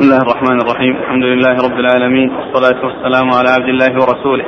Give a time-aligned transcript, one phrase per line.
[0.00, 0.96] بسم الله الرحمن الرحيم.
[0.96, 2.30] الحمد لله رب العالمين.
[2.30, 4.44] والصلاة والسلام على عبد الله ورسوله.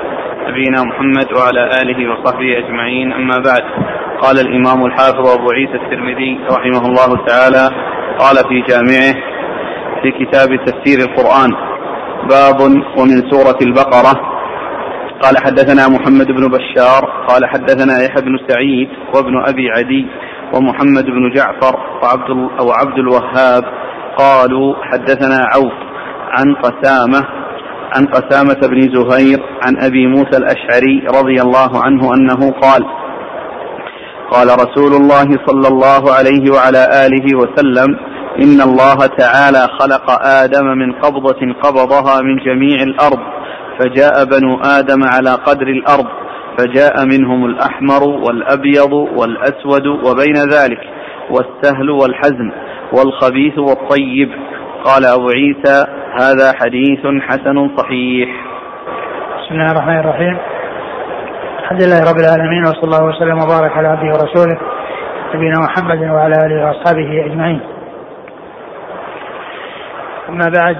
[0.48, 3.12] نبينا محمد وعلى آله وصحبه أجمعين.
[3.12, 3.64] أما بعد
[4.22, 7.64] قال الإمام الحافظ أبو عيسى الترمذي رحمه الله تعالى
[8.18, 9.14] قال في جامعه
[10.02, 11.50] في كتاب تفسير القرآن
[12.32, 12.60] باب
[12.98, 14.14] ومن سورة البقرة.
[15.22, 20.06] قال حدثنا محمد بن بشار قال حدثنا يحيى بن سعيد وابن أبي عدي
[20.54, 22.30] ومحمد بن جعفر وعبد
[22.60, 23.64] أو عبد الوهاب
[24.18, 25.72] قالوا حدثنا عوف
[26.38, 27.22] عن قسامة
[27.96, 32.84] عن قسامة بن زهير عن أبي موسى الأشعري رضي الله عنه أنه قال
[34.30, 37.96] قال رسول الله صلى الله عليه وعلى آله وسلم
[38.42, 43.18] إن الله تعالى خلق آدم من قبضة قبضها من جميع الأرض
[43.78, 46.06] فجاء بنو آدم على قدر الأرض
[46.58, 50.80] فجاء منهم الأحمر والأبيض والأسود وبين ذلك
[51.30, 52.52] والسهل والحزن
[52.92, 54.30] والخبيث والطيب.
[54.84, 55.84] قال أبو عيسى
[56.20, 58.28] هذا حديث حسن صحيح.
[59.38, 60.38] بسم الله الرحمن الرحيم.
[61.62, 64.58] الحمد لله رب العالمين وصلى الله وسلم وبارك على عبده ورسوله
[65.34, 67.60] نبينا محمد وعلى آله وأصحابه أجمعين.
[70.28, 70.76] أما بعد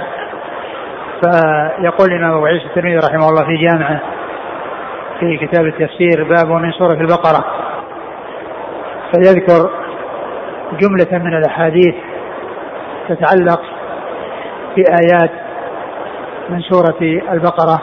[1.22, 4.00] فيقول الإمام أبو عيسى الترمذي رحمه الله في جامعه
[5.20, 7.44] في كتاب التفسير باب من سورة البقرة.
[9.12, 9.81] فيذكر
[10.80, 11.94] جملة من الأحاديث
[13.08, 13.60] تتعلق
[14.76, 15.30] بآيات
[16.48, 17.00] من سورة
[17.32, 17.82] البقرة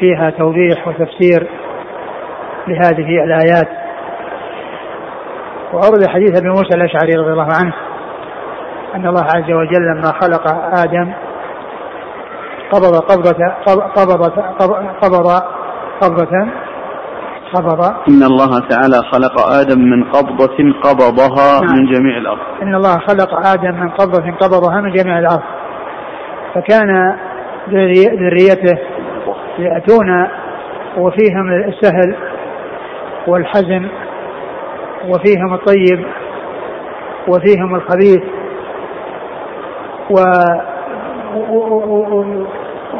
[0.00, 1.48] فيها توضيح وتفسير
[2.68, 3.68] لهذه الآيات.
[5.72, 7.72] وأورد حديث أبي موسى الأشعري رضي الله عنه
[8.94, 10.48] أن الله عز وجل لما خلق
[10.82, 11.12] آدم
[12.70, 13.46] قبض قبضة
[13.96, 14.42] قبضة
[15.02, 15.42] قبض
[16.02, 16.48] قبضة
[17.54, 21.76] قبض إن الله تعالى خلق آدم من قبضة قبضها نعم.
[21.76, 22.40] من جميع الأرض.
[22.62, 25.42] إن الله خلق آدم من قبضة قبضها من جميع الأرض.
[26.54, 27.16] فكان
[27.70, 28.78] ذريته
[29.58, 30.28] يأتون
[30.96, 32.16] وفيهم السهل
[33.26, 33.88] والحزن
[35.08, 36.06] وفيهم الطيب
[37.28, 38.22] وفيهم الخبيث
[40.10, 40.16] و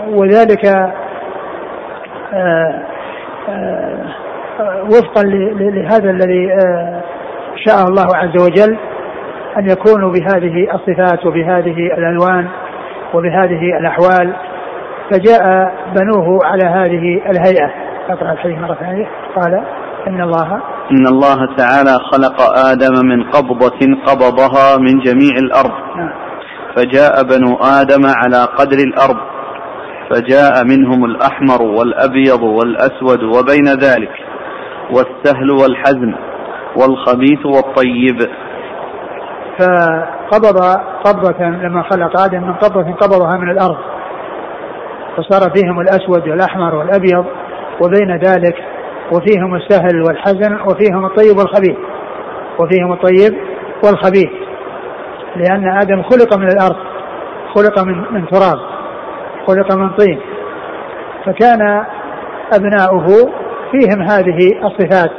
[0.08, 0.66] وذلك
[2.34, 2.82] آه،
[3.48, 4.23] آه،
[4.60, 5.22] وفقا
[5.58, 7.02] لهذا الذي آه،
[7.56, 8.78] شاء الله عز وجل
[9.58, 12.48] أن يكونوا بهذه الصفات وبهذه الألوان
[13.14, 14.34] وبهذه الأحوال.
[15.10, 17.70] فجاء بنوه على هذه الهيئة.
[18.10, 19.06] أقرأ الحديث مرة ثانية.
[19.36, 19.64] قال
[20.06, 20.52] إن الله
[20.90, 25.72] إن الله تعالى خلق آدم من قبضة قبضها من جميع الأرض.
[25.96, 26.10] نعم.
[26.76, 29.16] فجاء بنو آدم على قدر الأرض.
[30.10, 34.23] فجاء منهم الأحمر والأبيض والأسود وبين ذلك.
[34.90, 36.14] والسهل والحزن
[36.76, 38.18] والخبيث والطيب.
[39.58, 40.58] فقبض
[41.04, 43.76] قبضة لما خلق آدم من قبضة قبضها من الأرض
[45.16, 47.24] فصار فيهم الأسود والأحمر والأبيض
[47.84, 48.64] وبين ذلك
[49.12, 51.76] وفيهم السهل والحزن وفيهم الطيب والخبيث
[52.58, 53.34] وفيهم الطيب
[53.84, 54.30] والخبيث
[55.36, 56.76] لأن آدم خلق من الأرض
[57.54, 58.58] خلق من من تراب
[59.46, 60.20] خلق من طين.
[61.26, 61.84] فكان
[62.54, 63.32] أبناؤه
[63.74, 65.10] فيهم هذه الصفات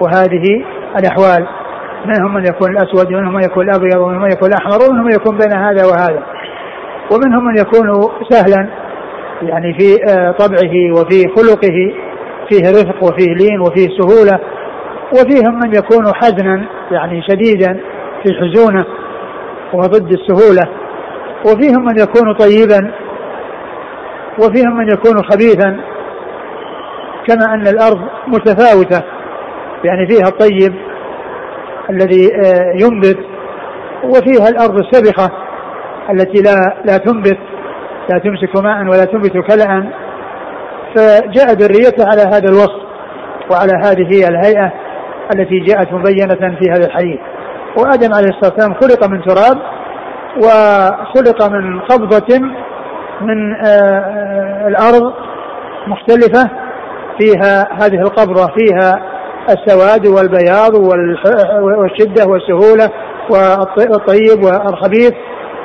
[0.00, 0.64] وهذه
[0.98, 1.46] الأحوال.
[2.06, 5.38] منهم من يكون الأسود ومنهم من يكون الأبيض ومنهم من يكون الأحمر ومنهم من يكون
[5.38, 6.22] بين هذا وهذا.
[7.12, 8.68] ومنهم من يكون سهلا
[9.42, 11.94] يعني في آه، طبعه وفي خلقه
[12.48, 14.40] فيه رفق وفيه لين وفيه سهولة.
[15.12, 17.80] وفيهم من يكون حزنا يعني شديدا
[18.22, 18.84] في حزونه
[19.72, 20.68] وضد السهولة.
[21.46, 22.92] وفيهم من يكون طيبا
[24.38, 25.91] وفيهم من يكون خبيثا.
[27.28, 29.02] كما أن الأرض متفاوتة
[29.84, 30.74] يعني فيها الطيب
[31.90, 33.18] الذي آه، ينبت
[34.04, 35.30] وفيها الأرض السبخة
[36.10, 37.38] التي لا لا تنبت
[38.10, 39.92] لا تمسك ماء ولا تنبت كلأ.
[40.96, 42.82] فجاء ذريته على هذا الوصف
[43.50, 44.72] وعلى هذه الهيئة
[45.34, 47.20] التي جاءت مبينة في هذا الحديث.
[47.78, 49.58] وآدم عليه الصلاة والسلام خلق من تراب
[50.36, 52.38] وخلق من قبضة
[53.20, 55.12] من آه، آه، الأرض
[55.86, 56.61] مختلفة.
[57.18, 59.02] فيها هذه القبضه فيها
[59.48, 60.74] السواد والبياض
[61.62, 62.90] والشدة والسهولة
[63.30, 65.12] والطيب والخبيث.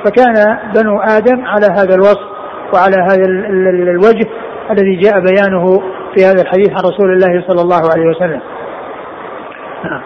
[0.06, 2.28] فكان بنو آدم على هذا الوصف
[2.74, 3.26] وعلى هذا
[3.92, 4.28] الوجه
[4.72, 5.82] الذي جاء بيانه
[6.16, 8.42] في هذا الحديث عن رسول الله صلى الله عليه وسلم.
[9.84, 10.02] نعم.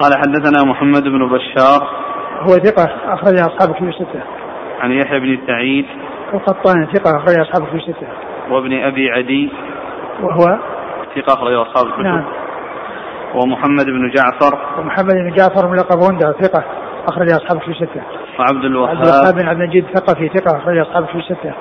[0.00, 1.88] قال حدثنا محمد بن بشار.
[2.40, 4.22] هو ثقة أخرج أصحابه في ستة
[4.80, 5.86] عن يحيى بن سعيد.
[6.34, 8.06] القطان ثقة أخرج أصحابه في ستة
[8.50, 9.52] وابن أبي عدي.
[10.20, 10.58] وهو
[11.16, 12.02] ثقة أخرجه أصحاب الكتب.
[12.02, 12.24] نعم.
[13.34, 14.58] ومحمد بن جعفر.
[14.78, 16.64] ومحمد بن جعفر ملقب وندا ثقة
[17.08, 18.02] أخرج أصحاب في ستة
[18.38, 18.96] وعبد الوهاب.
[18.96, 21.52] عبد الوهاب بن عبد المجيد ثقفي ثقة أخرج أصحاب في الستة.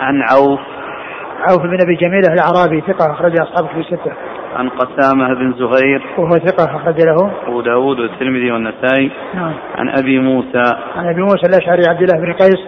[0.00, 0.60] عن عوف.
[1.40, 4.12] عوف بن أبي جميلة الأعرابي ثقة أخرج أصحاب في الستة.
[4.56, 6.02] عن قسامة بن زهير.
[6.18, 7.30] وهو ثقة أخرج له.
[7.46, 9.10] أبو داود والترمذي والنسائي.
[9.34, 9.54] نعم.
[9.78, 10.76] عن أبي موسى.
[10.96, 12.60] عن أبي موسى الأشعري عبد الله بن قيس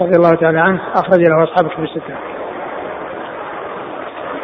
[0.00, 2.14] رضي الله تعالى عنه أخرج له أصحاب في الستة.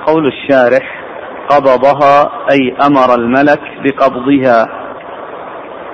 [0.08, 1.04] قول الشارح
[1.48, 4.66] قبضها أي أمر الملك بقبضها.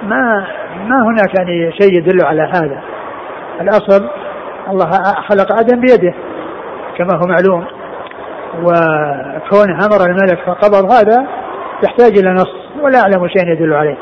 [0.03, 0.47] ما
[0.89, 2.83] ما هناك يعني شيء يدل على هذا.
[3.61, 4.09] الأصل
[4.69, 4.91] الله
[5.29, 6.15] خلق آدم بيده
[6.99, 7.67] كما هو معلوم
[8.63, 11.27] وكونه أمر الملك فقبض هذا
[11.85, 13.97] يحتاج إلى نص ولا أعلم شيئا يدل عليه.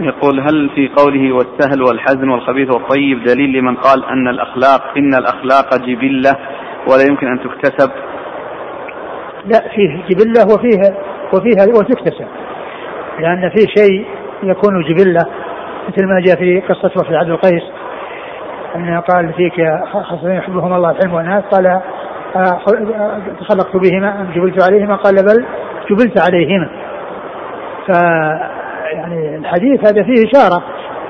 [0.00, 5.76] يقول هل في قوله والسهل والحزن والخبيث والطيب دليل لمن قال أن الأخلاق إن الأخلاق
[5.76, 6.36] جبلة
[6.90, 7.90] ولا يمكن أن تكتسب؟
[9.44, 10.80] لا فيه جبلة وفيه
[11.34, 12.26] وفيها وتكتسب
[13.20, 14.06] لأن فيه شيء
[14.42, 15.26] يكون جبلة
[15.88, 17.62] مثل ما جاء في قصة وفي عبد القيس
[18.76, 19.54] أنه قال فيك
[19.92, 21.66] خصلين يحبهم الله الحلم والناس قال
[22.36, 22.60] آه،
[23.40, 25.44] تخلقت بهما أم جبلت عليهما؟ قال بل
[25.90, 26.70] جبلت عليهما.
[27.86, 27.90] ف
[28.94, 30.62] يعني الحديث هذا فيه إشارة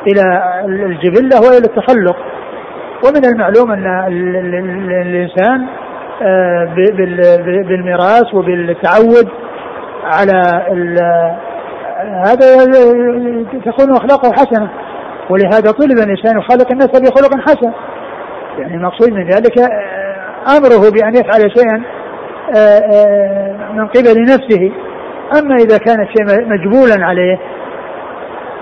[0.06, 2.16] إلى الجبلة وإلى التخلق
[3.04, 3.86] ومن المعلوم أن
[5.02, 5.66] الإنسان
[6.22, 6.74] آه،
[7.68, 9.28] بالميراث وبالتعود
[10.04, 10.62] على
[12.26, 12.64] هذا
[13.64, 14.68] تكون أخلاقه حسنة.
[15.30, 17.72] ولهذا طلب الإنسان يخلق الناس بخلق حسن.
[18.58, 21.82] يعني المقصود من ذلك آه، أمره بأن يفعل شيئا
[22.56, 24.72] آه، من قبل نفسه.
[25.38, 27.38] أما إذا كان الشيء مجبولا عليه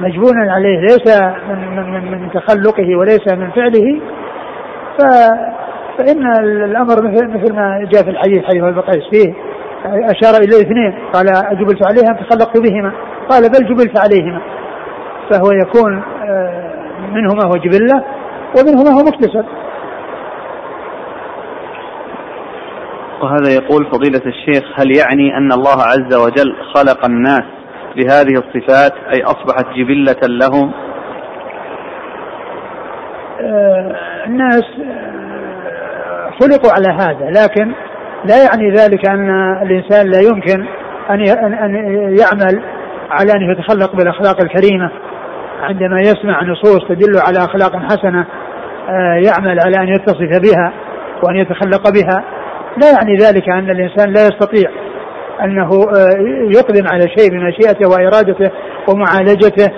[0.03, 4.01] مجبولا عليه ليس من, من, من تخلقه وليس من فعله.
[4.99, 5.03] ف
[5.99, 6.27] فإن
[6.65, 9.35] الأمر مثل, مثل ما جاء في الحديث حديث البقيس فيه
[9.85, 12.93] أشار إلى الاثنين قال أجبلت عليها تخلقت بهما.
[13.31, 14.41] قال بل جبلت عليهما.
[15.31, 16.73] فهو يكون آه،
[17.13, 18.05] منه ما هو جبلة
[18.57, 19.45] ومنه ما هو مكتسب
[23.23, 27.62] وهذا يقول فضيلة الشيخ هل يعني أن الله عز وجل خلق الناس
[27.97, 30.73] بهذه الصفات أي أصبحت جبلة لهم؟
[33.41, 33.97] آه،
[34.27, 34.65] الناس
[36.41, 37.73] خلقوا على هذا لكن
[38.25, 39.31] لا يعني ذلك أن
[39.63, 40.67] الإنسان لا يمكن
[41.11, 41.21] ان
[41.55, 41.75] أن
[42.19, 42.63] يعمل
[43.11, 44.91] على أن يتخلق بالأخلاق الكريمة.
[45.63, 48.27] عندما يسمع نصوص تدل على أخلاق حسنة
[48.89, 50.73] آه، يعمل على أن يتصف بها
[51.23, 52.25] وأن يتخلق بها.
[52.77, 54.71] لا يعني ذلك أن الإنسان لا يستطيع
[55.41, 56.09] أنه آه،
[56.57, 58.51] يقدم على شيء بمشيئته وإرادته
[58.89, 59.73] ومعالجته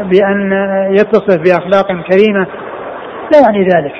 [0.00, 0.52] بأن
[0.90, 2.46] يتصف بأخلاق كريمة.
[3.32, 3.94] لا يعني ذلك.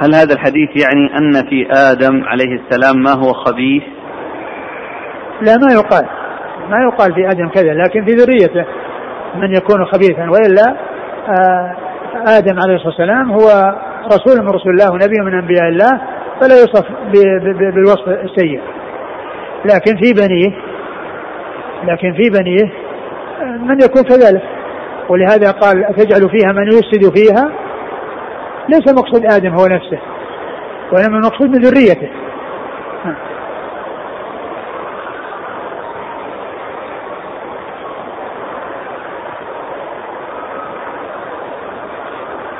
[0.00, 3.82] هل هذا الحديث يعني أن في آدم عليه السلام ما هو خبيث؟
[5.40, 6.08] لا ما يقال.
[6.70, 8.64] ما يقال في آدم كذا لكن في ذريته
[9.34, 10.30] من يكون خبيثا.
[10.30, 10.76] وإلا
[11.28, 11.76] آه،
[12.38, 13.74] آدم عليه الصلاة والسلام هو
[14.06, 16.00] رسول من رسول الله ونبي من أنبياء الله.
[16.40, 16.84] فلا يوصف
[17.74, 18.60] بالوصف السيء.
[19.64, 20.56] لكن في بنيه
[21.84, 22.72] لكن في بنيه
[23.58, 24.42] من يكون كذلك.
[25.08, 27.50] ولهذا قال أتجعل فيها من يفسد فيها؟
[28.68, 29.98] ليس مقصود آدم هو نفسه
[30.92, 32.08] وإنما المقصود من ذريته.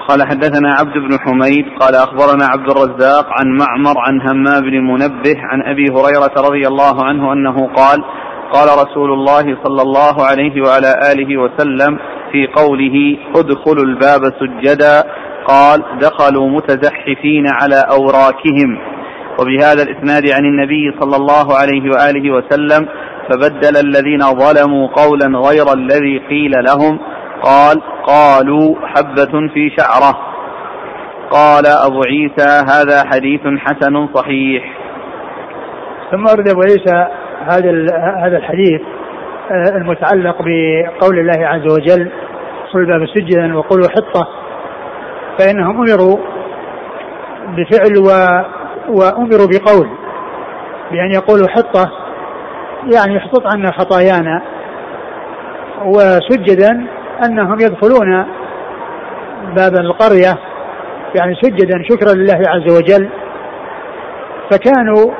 [0.09, 5.37] قال حدثنا عبد بن حميد قال أخبرنا عبد الرزاق عن معمر عن همام بن منبه
[5.43, 8.05] عن أبي هريرة رضي الله عنه أنه قال
[8.53, 11.99] قال رسول الله صلى الله عليه وعلى آله وسلم
[12.33, 15.03] في قوله ادخلوا الباب سجدا
[15.49, 18.79] قال دخلوا متزحفين على أوراكهم
[19.41, 22.89] وبهذا الإسناد عن النبي صلى الله عليه وآله وسلم
[23.29, 26.99] فبدل الذين ظلموا قولا غير الذي قيل لهم
[27.43, 30.19] قال قالوا حبة في شعرة.
[31.31, 34.65] قال أبو عيسى هذا حديث حسن صحيح.
[36.11, 37.07] ثم ورد أبو عيسى
[37.41, 37.71] هذا
[38.25, 38.81] هذا الحديث
[39.51, 42.11] آه، المتعلق بقول الله عز وجل
[42.75, 44.29] قل باب سجدا وقولوا حطة.
[45.39, 46.19] فإنهم أمروا
[47.57, 48.11] بفعل و...
[48.89, 49.89] وأمروا بقول
[50.91, 51.91] بأن يقولوا حطة
[52.95, 54.43] يعني احطط عنا خطايانا
[55.85, 56.87] وسجدا
[57.25, 58.27] أنهم يدخلون
[59.57, 60.39] باب القرية
[61.15, 63.09] يعني سجدا شكرا لله عز وجل
[64.51, 65.15] فكانوا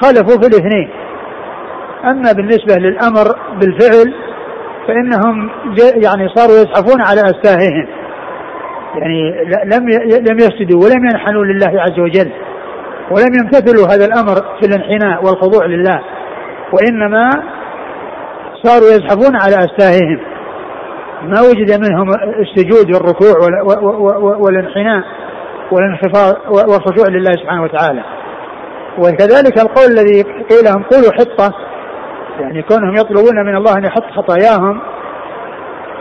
[0.00, 0.90] خالفوا في الاثنين.
[2.04, 4.14] أما بالنسبة للأمر بالفعل
[4.88, 5.50] فإنهم
[5.94, 7.86] يعني صاروا يزحفون على أستاههم
[8.94, 9.88] يعني لم
[10.30, 12.32] لم يسجدوا ولم ينحنوا لله عز وجل
[13.10, 16.00] ولم يمتثلوا هذا الأمر في الانحناء والخضوع لله
[16.72, 17.30] وإنما
[18.62, 20.29] صاروا يزحفون على أستاههم
[21.22, 23.34] ما وجد منهم السجود والركوع
[24.38, 25.02] والانحناء
[25.72, 28.02] والانخفاض والخشوع لله سبحانه وتعالى.
[28.98, 31.54] وكذلك القول الذي قيل لهم قولوا حطة
[32.40, 34.80] يعني كونهم يطلبون من الله أن يحط خطاياهم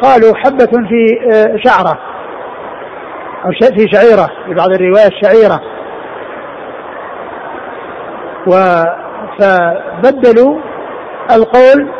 [0.01, 1.99] قالوا حبة في آه، شعرة
[3.45, 5.61] أو في شعيرة في بعض الروايات شعيرة.
[8.47, 8.51] و
[9.39, 10.59] فبدلوا
[11.31, 11.98] القول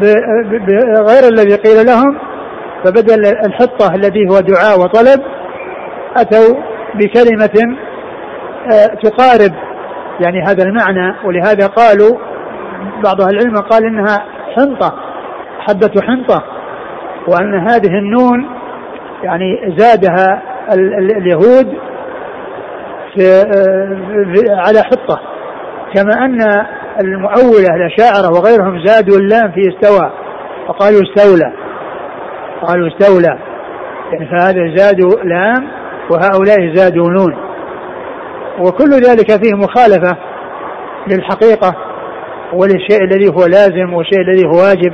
[0.00, 2.18] بغير الذي قيل لهم
[2.84, 5.22] فبدل الحطة الذي هو دعاء وطلب
[6.16, 6.54] أتوا
[6.94, 7.76] بكلمة
[8.72, 9.52] آه، تقارب.
[10.20, 12.18] يعني هذا المعنى ولهذا قالوا
[13.04, 14.24] بعض أهل العلم قال إنها
[14.56, 14.94] حنطة
[15.60, 16.42] حبة حنطة
[17.28, 18.46] وأن هذه النون
[19.22, 20.42] يعني زادها
[21.16, 21.74] اليهود
[23.14, 25.20] في آه، على حطة.
[25.94, 26.66] كما أن
[27.00, 30.10] المؤولة الأشاعرة وغيرهم زادوا اللام في استوى.
[30.68, 31.52] وقالوا استولى.
[32.62, 33.38] قالوا استولى.
[34.12, 35.68] يعني فهذا زادوا لام
[36.10, 37.36] وهؤلاء زادوا نون.
[38.58, 40.16] وكل ذلك فيه مخالفة
[41.06, 41.76] للحقيقة
[42.52, 44.92] وللشيء الذي هو لازم والشيء الذي هو واجب.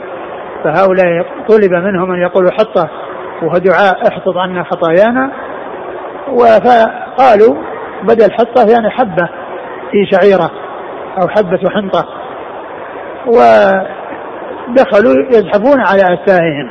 [0.64, 2.90] فهؤلاء طلب منهم أن يقولوا حطة
[3.42, 5.32] وهو دعاء احفظ عنا خطايانا.
[6.36, 7.56] فقالوا
[8.02, 9.28] بدل حطة يعني حبة
[9.90, 10.61] في شعيرة.
[11.20, 12.04] أو حبة حنطة
[13.26, 16.70] ودخلوا يزحفون على أستاههم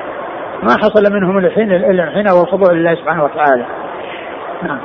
[0.64, 3.66] ما حصل منهم الحين الحين والخضوع لله سبحانه وتعالى.
[4.64, 4.80] نعم.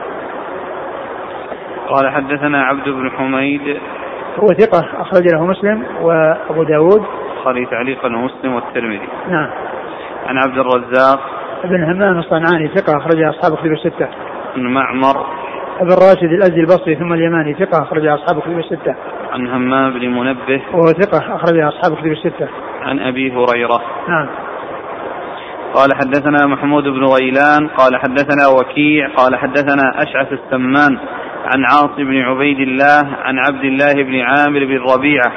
[1.88, 3.80] قال حدثنا عبد بن حميد.
[4.38, 7.04] هو ثقة أخرج له مسلم وأبو داود.
[7.36, 9.08] البخاري تعليقا ومسلم والترمذي.
[9.28, 9.50] نعم.
[10.26, 11.20] عن عبد الرزاق.
[11.64, 14.08] بن همام الصنعاني ثقة أخرج أصحاب كتب الستة.
[14.56, 15.26] عن معمر.
[15.80, 18.94] ابن راشد الأزدي البصري ثم اليماني ثقة أخرج أصحاب كتب الستة.
[19.32, 22.48] عن همام بن منبه وهو ثقة أخرج أصحاب كتب الستة.
[22.82, 23.82] عن أبي هريرة.
[24.08, 24.28] نعم.
[25.74, 30.98] قال حدثنا محمود بن غيلان قال حدثنا وكيع قال حدثنا أشعث السمان
[31.44, 35.32] عن عاصم بن عبيد الله عن عبد الله بن عامر بن ربيعة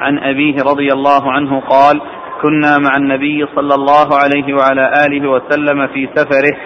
[0.00, 2.00] عن أبيه رضي الله عنه قال
[2.42, 6.56] كنا مع النبي صلى الله عليه وعلى آله وسلم في سفره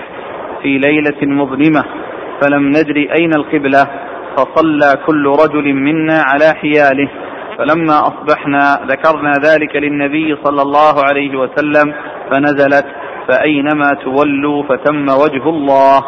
[0.63, 1.85] في ليلة مظلمة
[2.43, 3.87] فلم ندري أين القبلة
[4.37, 7.09] فصلى كل رجل منا على حياله.
[7.59, 11.95] فلما أصبحنا ذكرنا ذلك للنبي صلى الله عليه وسلم
[12.31, 12.87] فنزلت
[13.29, 16.01] فأينما تولوا فتم وجه الله.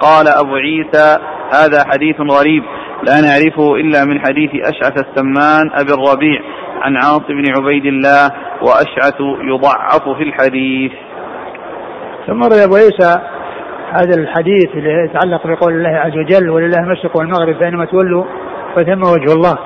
[0.00, 1.16] قال أبو عيسى
[1.54, 2.62] هذا حديث غريب
[3.02, 6.40] لا نعرفه إلا من حديث أشعث السمان أبي الربيع
[6.82, 8.30] عن عاص بن عبيد الله
[8.62, 10.92] وأشعث يضعف في الحديث.
[12.26, 13.20] ثم روي أبو عيسى
[13.92, 18.24] هذا الحديث اللي يتعلق بقول الله عز وجل ولله المشرق والمغرب فإنما تولوا
[18.76, 19.58] فثم وجه الله.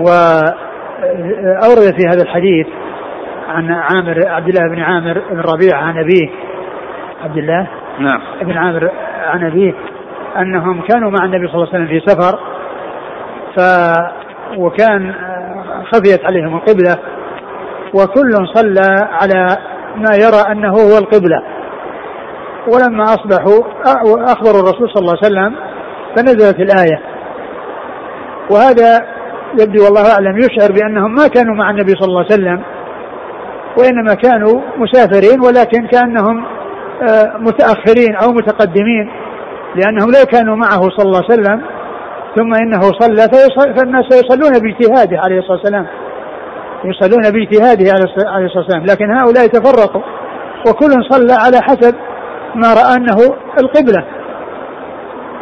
[0.00, 2.66] وأورد في هذا الحديث
[3.48, 6.30] عن عامر عبد الله بن عامر بن ربيعة عن أبيه.
[7.24, 7.66] عبد الله؟
[7.98, 8.20] نعم.
[8.42, 8.90] بن عامر
[9.24, 9.74] عن أبيه.
[10.36, 12.38] أنهم كانوا مع النبي صلى الله عليه وسلم في سفر.
[13.56, 13.60] ف
[14.56, 15.14] وكان
[15.92, 16.96] خفيت عليهم القبلة.
[17.94, 19.56] وكل صلى على
[19.96, 21.42] ما يرى أنه هو القبلة.
[22.68, 23.64] ولما أصبحوا
[24.32, 25.56] أخبروا الرسول صلى الله عليه وسلم
[26.16, 27.00] فنزلت الآية.
[28.50, 29.06] وهذا
[29.60, 32.62] يبدو والله أعلم يشعر بأنهم ما كانوا مع النبي صلى الله عليه وسلم
[33.78, 36.44] وإنما كانوا مسافرين ولكن كأنهم
[37.02, 39.10] آه، متأخرين أو متقدمين
[39.76, 41.60] لأنهم لو كانوا معه صلى الله عليه وسلم
[42.36, 43.28] ثم إنه صلى
[43.76, 45.86] فالناس يصلون بإجتهاده عليه الصلاة والسلام.
[46.84, 47.92] يصلون بإجتهاده
[48.26, 48.84] عليه الصلاة والسلام.
[48.84, 50.02] لكن هؤلاء تفرقوا
[50.68, 51.94] وكل صلى على حسب
[52.54, 53.16] ما رأى أنه
[53.60, 54.04] القبلة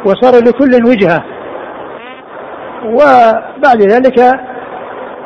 [0.04, 1.24] وصار لكل وجهة.
[2.84, 4.18] وبعد ذلك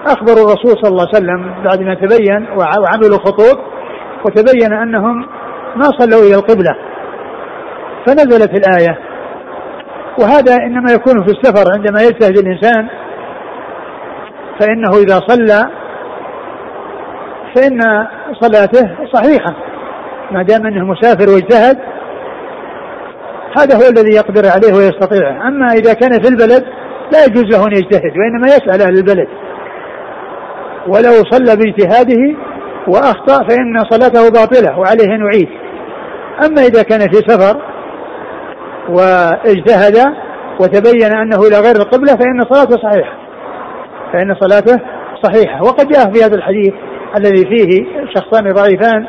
[0.06, 3.58] أخبروا الرسول صلى الله عليه وسلم بعد ما تبين وعملوا خطوط
[4.24, 5.26] وتبين أنهم
[5.76, 6.76] ما صلوا إلى القبلة
[8.06, 8.98] فنزلت الآية.
[10.20, 12.88] وهذا إنما يكون في السفر عندما يجتهد الإنسان
[14.60, 15.70] فإنه إذا صلى
[17.54, 18.06] فإن
[18.40, 19.71] صلاته صحيحة.
[20.32, 21.78] ما دام أنه مسافر واجتهد
[23.58, 26.64] هذا هو الذي يقدر عليه ويستطيعه أما إذا كان في البلد
[27.12, 29.28] لا يجوز له أن يجتهد وإنما يسأل أهل البلد.
[30.86, 32.36] ولو صلى باجتهاده
[32.88, 35.48] وأخطأ فإن صلاته باطلة وعليه أن يعيد.
[36.46, 37.62] أما إذا كان في سفر
[38.88, 39.96] واجتهد
[40.60, 43.16] وتبين أنه إلى غير القبلة فإن صلاته صحيحة.
[44.12, 44.80] فإن صلاته
[45.22, 45.62] صحيحة.
[45.62, 46.74] وقد جاء في هذا الحديث
[47.16, 47.84] الذي فيه
[48.14, 49.06] شخصان ضعيفان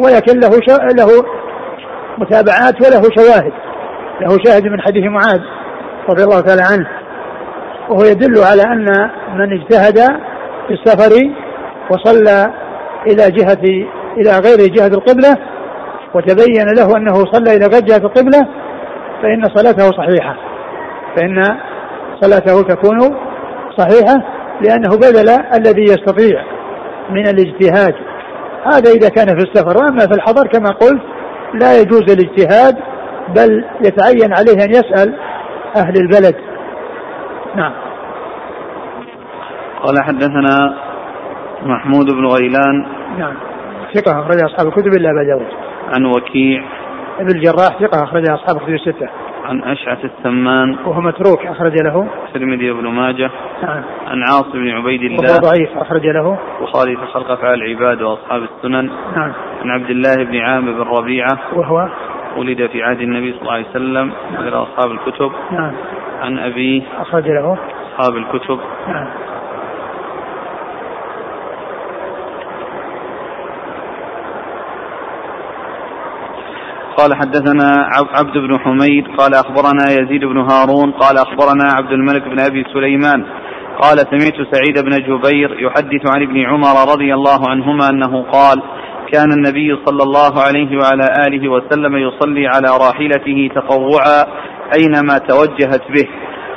[0.00, 0.50] ولكن له
[0.98, 1.24] له
[2.18, 3.52] متابعات وله شواهد.
[4.20, 5.40] له شاهد من حديث معاذ
[6.08, 6.88] رضي الله تعالى عنه.
[7.88, 9.98] وهو يدل على أن من اجتهد
[10.66, 11.30] في السفر
[11.90, 12.52] وصلى
[13.06, 13.86] إلى جهة
[14.16, 15.34] إلى غير جهة القبلة
[16.14, 18.48] وتبين له أنه صلى إلى غير جهة القبلة
[19.22, 20.36] فإن صلاته صحيحة.
[21.16, 21.44] فإن
[22.20, 22.98] صلاته تكون
[23.78, 24.22] صحيحة
[24.60, 26.44] لأنه بذل الذي يستطيع
[27.10, 27.94] من الاجتهاد.
[28.66, 29.76] هذا إذا كان في السفر.
[29.76, 31.02] وأما في الحضر كما قلت
[31.54, 32.76] لا يجوز الاجتهاد
[33.28, 35.14] بل يتعين عليه أن يسأل
[35.76, 36.36] أهل البلد.
[37.56, 37.72] نعم.
[39.82, 40.76] قال حدثنا
[41.62, 42.86] محمود بن غيلان.
[43.18, 43.34] نعم.
[43.94, 45.52] ثقة أخرج أصحاب الكتب إلا أبا داود.
[45.94, 46.64] عن وكيع.
[47.18, 49.08] ابن الجراح ثقة أخرج أصحاب الكتب الستة.
[49.46, 52.08] عن أشعث السمان وهو متروك أخرج له.
[52.28, 53.30] الترمذي وابن ماجه.
[53.62, 53.82] نعم.
[54.06, 56.38] عن عاصم بن عبيد وهو الله ضعيف أخرج له.
[56.60, 58.90] البخاري في خلق أفعال العباد وأصحاب السنن.
[59.16, 59.32] نعم.
[59.62, 61.38] عن عبد الله بن عامر بن ربيعة.
[61.54, 61.88] وهو؟
[62.36, 64.12] ولد في عهد النبي صلى الله عليه وسلم.
[64.38, 65.32] غير أصحاب الكتب.
[65.52, 65.72] نعم.
[66.22, 66.82] عن أبيه.
[66.98, 67.58] أخرج له.
[67.92, 68.58] أصحاب الكتب.
[68.88, 69.06] نعم.
[76.98, 82.22] قال حدثنا عب- عبد بن حميد قال أخبرنا يزيد بن هارون قال أخبرنا عبد الملك
[82.22, 83.26] بن أبي سليمان.
[83.82, 88.62] قال سمعت سعيد بن جبير يحدث عن ابن عمر رضي الله عنهما أنه قال
[89.12, 94.24] كان النبي صلى الله عليه وعلى آله وسلم يصلي على راحلته تطوعا
[94.78, 96.08] أينما توجهت به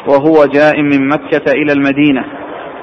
[0.07, 2.25] وهو جاء من مكة إلى المدينة.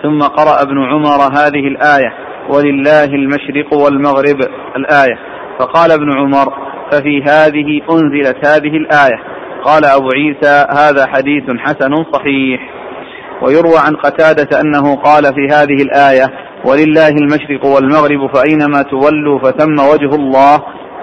[0.02, 2.12] ثم قرأ ابن عمر هذه الآية
[2.48, 4.38] ولله المشرق والمغرب
[4.76, 5.18] الآية.
[5.58, 9.18] فقال ابن عمر ففي هذه أنزلت هذه الآية.
[9.64, 12.60] قال أبو عيسى هذا حديث حسن صحيح.
[13.42, 16.26] ويروى عن قتادة أنه قال في هذه الآية
[16.64, 20.56] ولله المشرق والمغرب فأينما تولوا فثم وجه الله.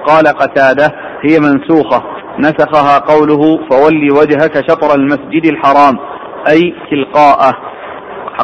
[0.07, 0.85] قال قتادة
[1.23, 2.03] هي منسوخة.
[2.39, 5.99] نسخها قوله فول وجهك شطر المسجد الحرام
[6.49, 7.51] أي تلقاءه.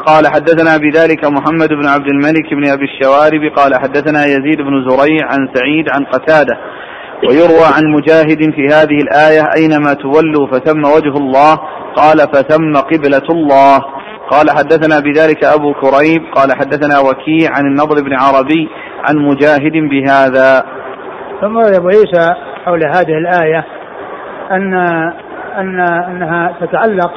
[0.05, 3.51] قال حدثنا بذلك محمد بن عبد الملك بن أبي الشوارب.
[3.55, 6.57] قال حدثنا يزيد بن زريع عن سعيد عن قتادة.
[7.27, 11.55] ويروى عن مجاهد في هذه الآية أينما تولوا فثم وجه الله؟
[11.95, 13.79] قال فثم قبلة الله.
[14.31, 18.69] قال حدثنا بذلك أبو كريب قال حدثنا وكيع عن النضر بن عربي
[19.09, 20.63] عن مجاهد بهذا.
[21.41, 22.33] ثم ورد أبو عيسى
[22.65, 23.65] حول هذه الآية
[24.51, 24.73] ان
[25.57, 27.11] ان أنها تتعلق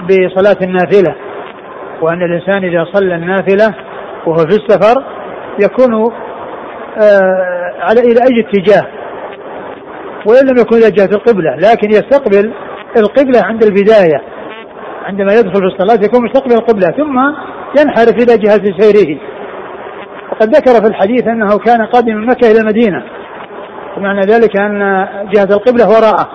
[0.00, 1.14] بصلاة النافلة
[2.00, 3.74] وأن الإنسان إذا صلى النافلة
[4.26, 5.04] وهو في السفر
[5.62, 5.94] يكون
[6.98, 8.97] آه على إلى أي اتجاه؟
[10.28, 12.52] وإن لم يكن إلى جهة القبلة لكن يستقبل
[12.96, 14.22] القبلة عند البداية.
[15.04, 17.18] عندما يدخل في الصلاة يكون مستقبل القبلة ثم
[17.80, 19.20] ينحرف إلى جهة سيره.
[20.32, 23.02] وقد ذكر في الحديث أنه كان قادم من مكة إلى المدينة.
[23.96, 26.28] ومعنى ذلك أن جهة القبلة وراءه.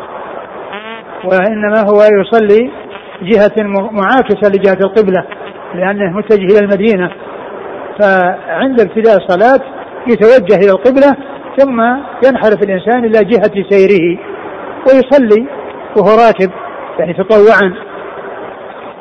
[1.25, 2.71] وإنما هو يصلي
[3.21, 5.25] جهة معاكسة لجهة القبلة
[5.75, 7.11] لأنه متجه إلى المدينة.
[7.99, 9.59] فعند ابتداء الصلاة
[10.07, 11.81] يتوجه إلى القبلة ثم
[12.27, 14.17] ينحرف الإنسان إلى جهة سيره
[14.87, 15.47] ويصلي
[15.97, 16.51] وهو راكب
[16.99, 17.73] يعني تطوعا.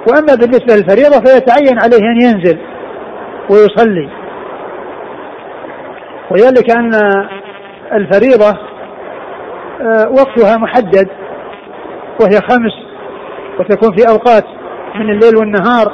[0.09, 2.59] وأما بالنسبة للفريضة فيتعين عليه أن ينزل
[3.51, 4.09] ويصلي.
[6.31, 6.95] وذلك أن
[7.93, 8.59] الفريضة
[9.81, 11.09] آه، وقتها محدد
[12.21, 12.73] وهي خمس
[13.59, 14.45] وتكون في أوقات
[14.95, 15.87] من الليل والنهار.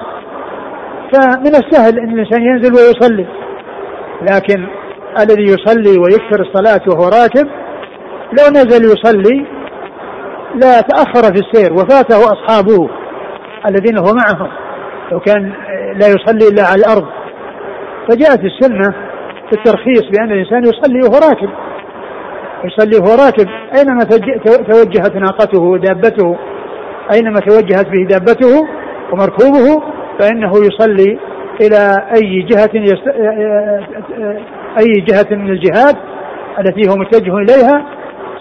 [1.12, 3.26] فمن السهل إن الإنسان ينزل ويصلي.
[4.22, 4.66] لكن
[5.22, 7.48] الذي يصلي ويكثر الصلاة وهو راكب
[8.32, 9.46] لو نزل يصلي
[10.54, 12.88] لا تأخر في السير وفاته أصحابه
[13.68, 14.50] الذين هو معهم.
[15.12, 15.52] لو كان
[15.94, 17.06] لا يصلي إلا على الأرض.
[18.08, 18.90] فجاءت السنة
[19.50, 21.50] في الترخيص بأن الإنسان يصلي وهو راكب.
[22.64, 24.04] يصلي وهو راكب أينما
[24.68, 26.36] توجهت ناقته ودابته
[27.14, 28.66] أينما توجهت به دابته
[29.12, 29.82] ومركوبه
[30.18, 31.18] فإنه يصلي
[31.60, 32.70] إلى أي جهة
[34.78, 35.96] أي جهة من الجهات
[36.58, 37.84] التي هو متجه إليها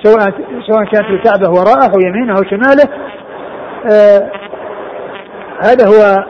[0.04, 0.34] سواء
[0.68, 2.90] سواء كانت الكعبه وراءه أو يمينه أو شماله.
[3.92, 4.32] آه
[5.64, 6.24] هذا هو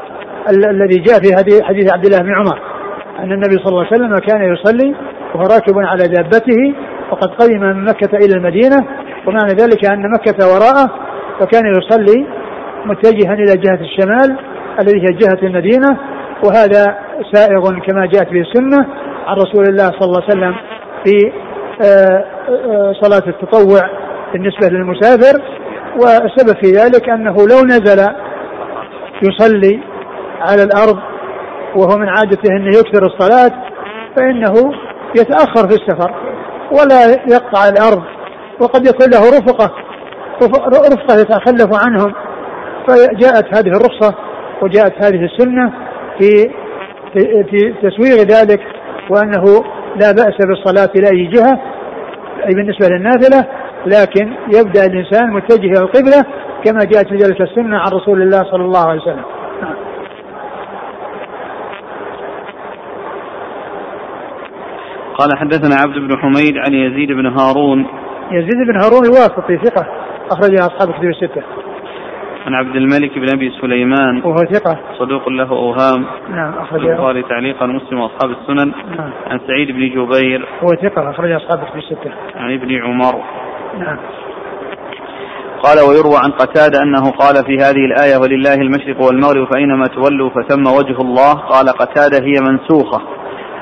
[0.50, 2.60] ال- الذي جاء في حديث, عبد الله بن عمر
[3.20, 4.96] أن النبي صلى الله عليه وسلم كان يصلي
[5.36, 6.74] وهو راكب على دابته
[7.12, 8.88] وقد قدم من مكة إلى المدينة
[9.28, 10.90] ومعنى ذلك أن مكة وراءه
[11.40, 12.26] فكان يصلي
[12.86, 14.38] متجها إلى جهة الشمال
[14.80, 15.98] الذي هي جهة المدينة
[16.46, 16.98] وهذا
[17.34, 18.86] سائغ كما جاءت به السنة
[19.28, 20.56] عن رسول الله صلى الله عليه وسلم
[21.06, 21.32] في
[21.86, 23.82] آه، آه، صلاة التطوع
[24.34, 25.42] بالنسبة للمسافر.
[25.96, 28.08] والسبب في ذلك أنه لو نزل
[29.24, 29.80] يصلي
[30.42, 30.98] على الأرض
[31.76, 33.52] وهو من عادته أنه يكثر الصلاة
[34.16, 34.54] فإنه
[35.20, 36.12] يتأخر في السفر
[36.72, 38.04] ولا يقطع الأرض
[38.62, 39.74] وقد يكون له رفقة
[40.94, 42.14] رفقة يتخلف عنهم.
[42.88, 44.16] فجاءت هذه الرخصة
[44.62, 45.74] وجاءت هذه السنة
[46.20, 46.52] في
[47.52, 48.62] في تسويغ ذلك
[49.10, 49.64] وأنه
[50.02, 51.62] لا بأس بالصلاة إلى أي جهة
[52.48, 53.48] أي بالنسبة للنافلة
[53.86, 56.24] لكن يبدأ الإنسان متجه إلى القبلة
[56.66, 59.24] كما جاءت في ذلك السنة عن رسول الله صلى الله عليه وسلم.
[65.18, 67.88] قال حدثنا عبد بن حميد عن يزيد بن هارون
[68.32, 69.88] يزيد بن هارون الواسطي ثقة
[70.32, 71.42] أخرج أصحاب كتب الستة
[72.48, 74.22] عن عبد الملك بن أبي سليمان.
[74.26, 74.80] وهو ثقة.
[75.00, 76.06] صدوق له أوهام.
[76.30, 78.74] نعم اخرج البخاري تعليقا مسلم وأصحاب السنن.
[78.98, 79.12] نعم.
[79.28, 80.48] عن سعيد بن جبير.
[80.64, 82.12] هو ثقة اخرج أصحاب في الستة.
[82.36, 83.24] عن ابن عمر.
[83.80, 83.98] نعم.
[85.64, 90.68] قال ويروى عن قتادة أنه قال في هذه الآية ولله المشرق والمغرب فأينما تولوا فثم
[90.68, 91.34] وجه الله.
[91.34, 93.02] قال قتادة هي منسوخة.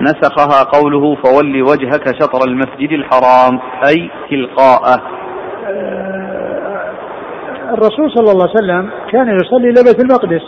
[0.01, 5.01] نسخها قوله فول وجهك شطر المسجد الحرام أي تلقاءه.
[7.73, 10.41] الرسول صلى الله عليه وسلم كان يصلي إلى بيت المقدس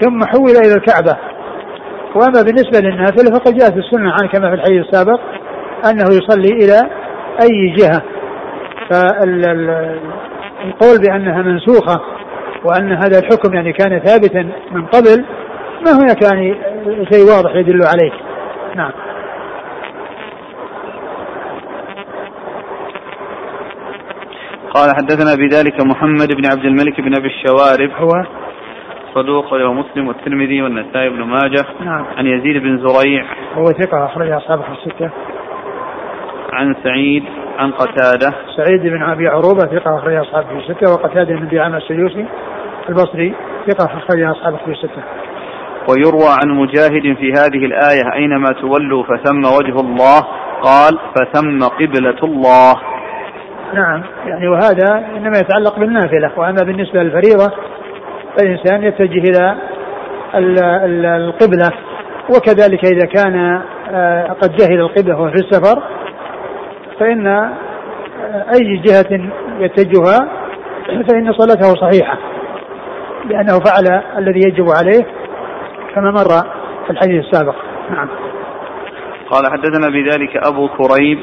[0.00, 1.16] ثم حول إلى الكعبة.
[2.14, 5.20] وأما بالنسبة للنافلة فقد جاءت السنة عنه كما في الحديث السابق
[5.90, 6.90] أنه يصلي إلى
[7.42, 8.02] أي جهة.
[8.90, 10.06] فالقول
[11.06, 12.00] بأنها منسوخة
[12.64, 15.24] وأن هذا الحكم يعني كان ثابتا من قبل
[15.86, 16.56] ما هناك يعني
[17.12, 18.12] شيء واضح يدل عليه.
[18.76, 18.92] نعم.
[24.76, 27.90] قال حدثنا بذلك محمد بن عبد الملك بن أبي الشوارب.
[27.96, 28.10] هو
[29.14, 31.64] صدوق له مسلم والترمذي والنسائي بن ماجه.
[31.80, 32.04] نعم.
[32.16, 33.24] عن يزيد بن زريع.
[33.54, 35.10] هو ثقة أخرج أصحابه الستة.
[36.52, 37.24] عن سعيد
[37.58, 38.36] عن قتادة.
[38.56, 42.26] سعيد بن أبي عروبة ثقة أخرج أصحابه الستة وقتادة بن أبي عامر السيوسي
[42.88, 43.34] البصري
[43.66, 45.02] ثقة أخرج أصحابه الستة.
[45.88, 50.20] ويروى عن مجاهد في هذه الآية أينما تولوا فثم وجه الله
[50.62, 52.95] قال فثم قبلة الله.
[53.74, 54.02] نعم.
[54.26, 57.52] يعني وهذا إنما يتعلق بالنافلة وأما بالنسبة للفريضة
[58.36, 59.56] فالإنسان يتجه إلى
[61.16, 61.72] القبلة.
[62.28, 65.82] وكذلك إذا كان آه، قد جهل القبلة وهو في السفر
[67.00, 67.54] فإن آه،
[68.54, 70.28] أي جهة يتجهها
[70.86, 72.18] فإن صلاته صحيحة
[73.24, 75.06] لأنه فعل الذي يجب عليه
[75.94, 76.42] كما مر
[76.86, 77.54] في الحديث السابق.
[77.90, 78.08] نعم.
[79.30, 81.18] قال حدثنا بذلك أبو كريب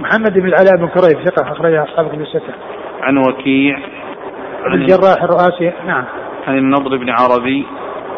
[0.00, 2.54] محمد بن العلاء بن كريب ثقة أخرجها أصحاب كتب الستة.
[3.02, 3.78] عن وكيع
[4.64, 6.04] عن الجراح الرؤاسي نعم.
[6.46, 7.66] عن النضر بن عربي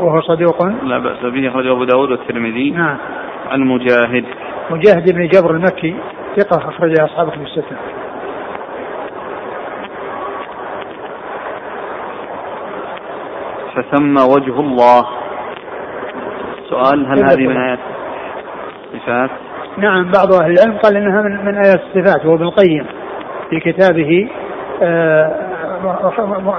[0.01, 2.97] وهو صدوق لا بأس به أخرجه أبو داود والترمذي نعم.
[3.51, 4.25] عن مجاهد
[4.71, 5.97] مجاهد بن جبر المكي
[6.37, 7.77] ثقة أخرجها أصحاب كتب الستة.
[13.75, 15.07] فثم وجه الله
[16.71, 17.79] سؤال هل هذه من آيات
[18.93, 19.31] صفات؟
[19.76, 22.87] نعم بعض أهل العلم قال إنها من من آيات الصفات وهو ابن القيم
[23.50, 24.28] في كتابه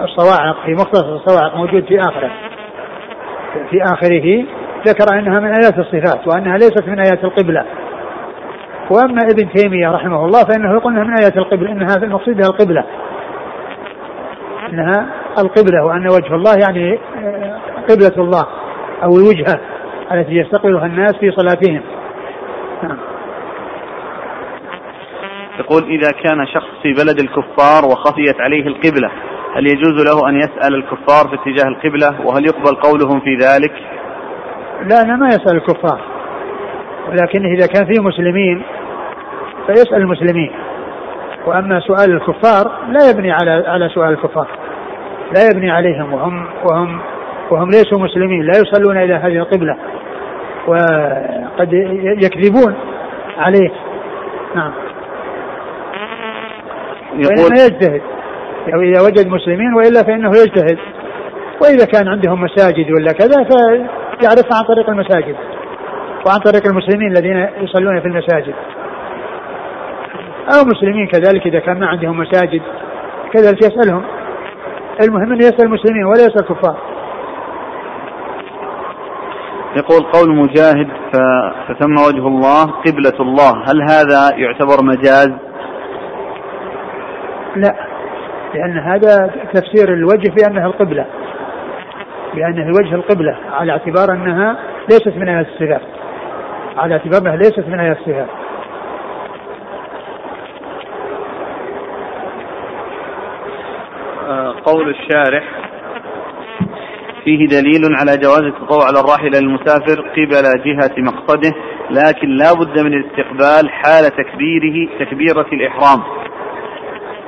[0.03, 2.31] الصواعق آه، في مختصر الصواعق موجود في آخره.
[3.69, 4.45] في آخره
[4.87, 7.65] ذكر إنها من آيات الصفات وأنها ليست من آيات القبلة.
[8.89, 12.83] وأما ابن تيمية رحمه الله فإنه يقول إنها من آيات القبلة إنها المقصود بها القبلة.
[14.69, 15.05] إنها
[15.39, 17.57] القبلة وأن وجه الله يعني آه،
[17.89, 18.45] قبلة الله
[19.03, 19.59] أو الوجهة
[20.11, 21.81] التي يستقبلها الناس في صلاتهم.
[25.59, 29.11] يقول إذا كان شخص في بلد الكفار وخفيت عليه القبلة
[29.55, 33.73] هل يجوز له أن يسأل الكفار في اتجاه القبلة؟ وهل يقبل قولهم في ذلك؟
[34.83, 36.01] لا أنا ما يسأل الكفار.
[37.09, 38.63] ولكن إذا كان فيه مسلمين
[39.67, 40.51] فيسأل المسلمين.
[41.45, 44.47] وأما سؤال الكفار لا يبني على على سؤال الكفار.
[45.35, 47.01] لا يبني عليهم وهم وهم
[47.51, 49.77] وهم ليسوا مسلمين لا يصلون إلى هذه القبلة.
[50.69, 51.73] وقد
[52.23, 52.75] يكذبون
[53.37, 53.69] عليه.
[54.55, 54.71] نعم.
[57.13, 58.01] يقول يجتهد.
[58.67, 60.77] يعني إذا وجد مسلمين وإلا فإنه يجتهد.
[61.63, 65.35] وإذا كان عندهم مساجد ولا كذا فيعرفها عن طريق المساجد
[66.27, 68.53] وعن طريق المسلمين الذين يصلون في المساجد.
[70.55, 72.61] أو مسلمين كذلك إذا كان ما عندهم مساجد
[73.33, 74.03] كذلك يسألهم.
[75.03, 76.77] المهم أن يسأل المسلمين ولا يسأل الكفار.
[79.77, 80.87] يقول قول مجاهد
[81.67, 83.51] فتم وجه الله قبلة الله.
[83.51, 85.29] هل هذا يعتبر مجاز؟
[87.55, 87.75] لا.
[88.53, 91.05] لأن هذا تفسير الوجه بأنها القبلة.
[92.33, 94.57] بأنه وجه القبلة على اعتبار أنها
[94.91, 95.81] ليست من آيات الصفات.
[96.77, 98.29] على اعتبار أنها ليست من آيات الصفات.
[104.29, 105.68] آه، قول الشارح
[107.29, 111.53] فيه دليل على جواز التطوع على الراحلة للمسافر قبل جهة مقصده
[111.89, 116.03] لكن لا بد من الاستقبال حال تكبيره تكبيرة الإحرام.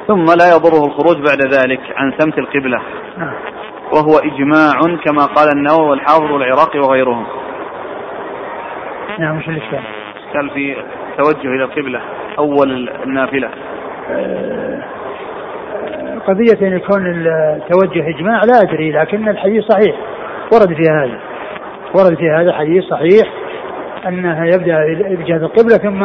[0.08, 2.82] ثم لا يضره الخروج بعد ذلك عن سمت القبلة.
[3.94, 7.26] وهو إجماع كما قال النووي والحافظ والعراقي وغيرهم.
[9.20, 9.80] نعم مش الإشكال؟
[10.28, 10.76] إشكال في
[11.18, 12.02] توجه إلى القبلة
[12.38, 13.50] أول النافلة.
[14.10, 14.84] آه،
[16.28, 19.96] قضية أن يكون التوجه إجماع لا أدري لكن الحديث صحيح.
[20.54, 21.20] ورد في هذا.
[21.96, 23.28] ورد في هذا حديث صحيح
[24.08, 24.78] أنها يبدأ
[25.15, 26.04] بجهة القبلة ثم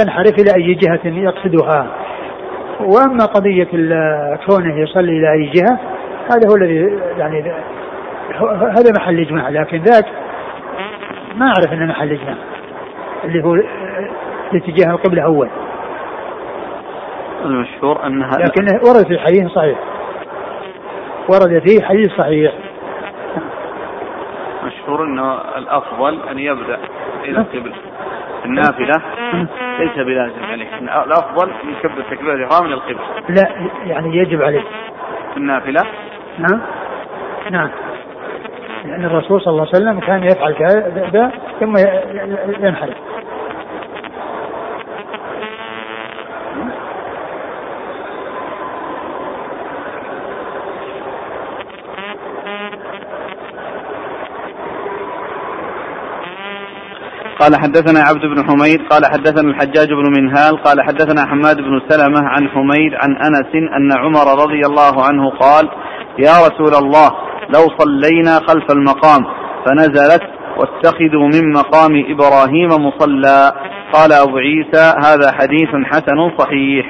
[0.00, 1.86] ينحرف إلى أي جهة يقصدها.
[2.80, 3.68] وأما قضية
[4.46, 5.78] كونه يصلي إلى أي جهة
[6.30, 7.52] هذا هو الذي يعني
[8.50, 10.06] هذا محل إجماع لكن ذاك
[11.36, 12.36] ما أعرف أنه محل إجماع.
[13.24, 13.54] اللي هو
[14.54, 15.48] اتجاه القبلة أول.
[17.44, 19.78] المشهور أنها لكن ورد في حديث صحيح.
[21.28, 22.52] ورد فيه حديث صحيح.
[24.64, 26.78] مشهور أنه الأفضل أن يبدأ
[27.24, 27.74] إلى القبلة.
[28.44, 29.02] النافلة
[29.78, 33.00] ليس بلازم عليه يعني الأفضل يكبر تكبيرة الإحرام من القبلة.
[33.28, 34.64] لا يعني يجب عليه.
[35.36, 35.82] النافلة؟
[36.38, 36.60] نعم.
[37.50, 37.70] نعم.
[38.84, 41.74] لأن الرسول صلى الله عليه وسلم كان يفعل كذا ثم
[42.66, 42.94] ينحرف.
[57.40, 62.20] قال حدثنا عبد بن حميد قال حدثنا الحجاج بن منهال قال حدثنا حماد بن سلمة
[62.28, 65.68] عن حميد عن أنس أن عمر رضي الله عنه قال
[66.18, 67.10] يا رسول الله
[67.48, 69.26] لو صلينا خلف المقام
[69.66, 70.22] فنزلت
[70.56, 73.52] واتخذوا من مقام إبراهيم مصلى
[73.92, 76.86] قال أبو عيسى هذا حديث حسن صحيح.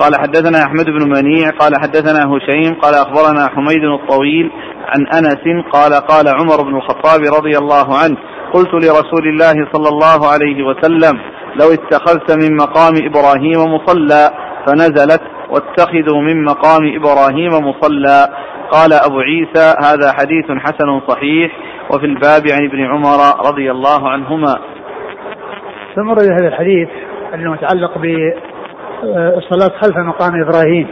[0.00, 4.50] قال حدثنا أحمد بن منيع قال حدثنا هشيم قال أخبرنا حميد الطويل
[4.86, 8.16] عن أنس قال قال عمر بن الخطاب رضي الله عنه
[8.56, 11.20] قلت لرسول الله صلى الله عليه وسلم
[11.60, 14.30] لو اتخذت من مقام إبراهيم مصلى
[14.66, 18.28] فنزلت واتخذوا من مقام إبراهيم مصلى.
[18.70, 21.52] قال أبو عيسى هذا حديث حسن صحيح
[21.90, 23.18] وفي الباب عن ابن عمر
[23.50, 24.58] رضي الله عنهما.
[25.96, 26.88] ثم ورد هذا الحديث
[27.34, 30.88] أنه متعلق بالصلاة خلف مقام إبراهيم.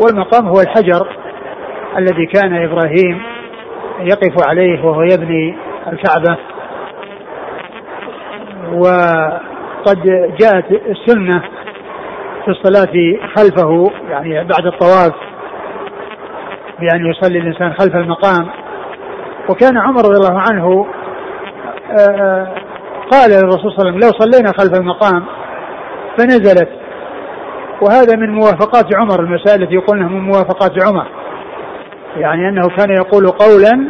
[0.00, 1.06] والمقام هو الحجر
[1.98, 3.22] الذي كان إبراهيم
[4.00, 5.56] يقف عليه وهو يبني
[5.92, 6.36] الكعبة.
[8.72, 10.02] وقد
[10.40, 11.42] جاءت السنة
[12.44, 12.92] في الصلاة
[13.36, 15.12] خلفه يعني بعد الطواف
[16.80, 18.48] بأن يصلي الإنسان خلف المقام.
[19.48, 20.86] وكان عمر رضي الله عنه
[21.90, 22.54] آه، آه،
[23.10, 25.24] قال للرسول صلى الله عليه وسلم لو صلينا خلف المقام
[26.18, 26.68] فنزلت.
[27.82, 31.06] وهذا من موافقات عمر المسائل التي يقولونها من موافقات عمر.
[32.16, 33.88] يعني أنه كان يقول قولا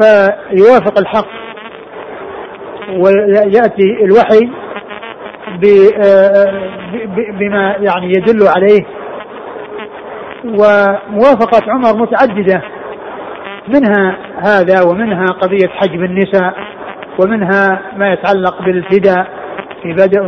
[0.00, 1.26] فيوافق الحق
[2.90, 4.50] ويأتي الوحي
[7.38, 8.84] بما يعني يدل عليه.
[10.44, 12.62] وموافقة عمر متعددة.
[13.68, 16.54] منها هذا ومنها قضية حجب النساء
[17.18, 19.26] ومنها ما يتعلق بالفداء
[19.82, 20.22] في بدء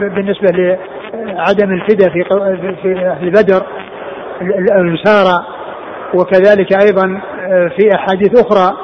[0.00, 2.24] بالنسبة لعدم الفداء في
[2.82, 3.62] في أهل بدر
[4.40, 5.44] الأنصار
[6.14, 8.76] وكذلك أيضا في أحاديث أخرى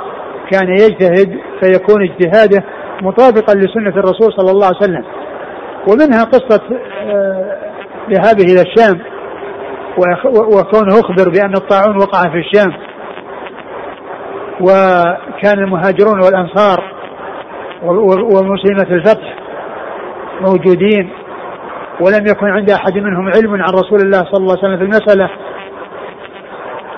[0.50, 2.64] كان يجتهد فيكون اجتهاده
[3.03, 5.05] مطابقا لسنة الرسول صلى الله عليه وسلم.
[5.88, 6.61] ومنها قصة
[7.03, 7.57] آه،
[8.11, 9.00] ذهابه إلى الشام
[10.29, 12.72] وكونه أخبر بأن الطاعون وقع في الشام.
[14.61, 16.85] وكان المهاجرون والأنصار
[18.35, 19.35] ومسلمة الفتح
[20.40, 21.11] موجودين
[22.00, 25.31] ولم يكن عند أحد منهم علم عن رسول الله صلى الله عليه وسلم في المسألة.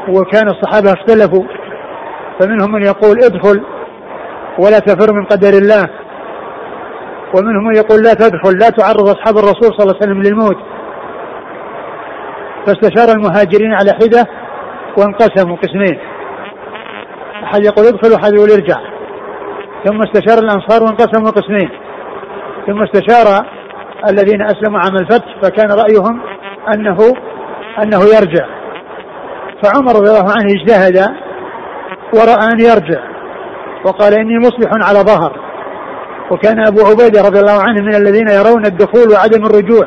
[0.09, 1.56] وكان الصحابة اختلفوا
[2.41, 3.63] فمنهم من يقول ادخل
[4.59, 5.89] ولا تفر من قدر الله.
[7.35, 10.57] ومنهم من يقول لا تدخل لا تعرض أصحاب الرسول صلى الله عليه وسلم للموت.
[12.67, 14.27] فاستشار المهاجرين على حدة
[14.99, 15.99] وانقسموا قسمين.
[17.45, 18.81] أحد يقول ادخل وأحد يقول ارجع.
[19.85, 21.71] ثم استشار الأنصار وانقسموا قسمين.
[22.67, 23.47] ثم استشار
[24.11, 26.21] الذين أسلموا عام الفتح فكان رأيهم
[26.75, 26.99] أنه
[27.83, 28.47] أنه يرجع.
[29.63, 31.26] فعمر رضي الله عنه اجتهد
[32.15, 33.01] ورأى أن يرجع
[33.85, 35.41] وقال إني مصلح على ظهر.
[36.31, 39.87] وكان أبو عبيدة رضي الله عنه من الذين يرون الدخول وعدم الرجوع.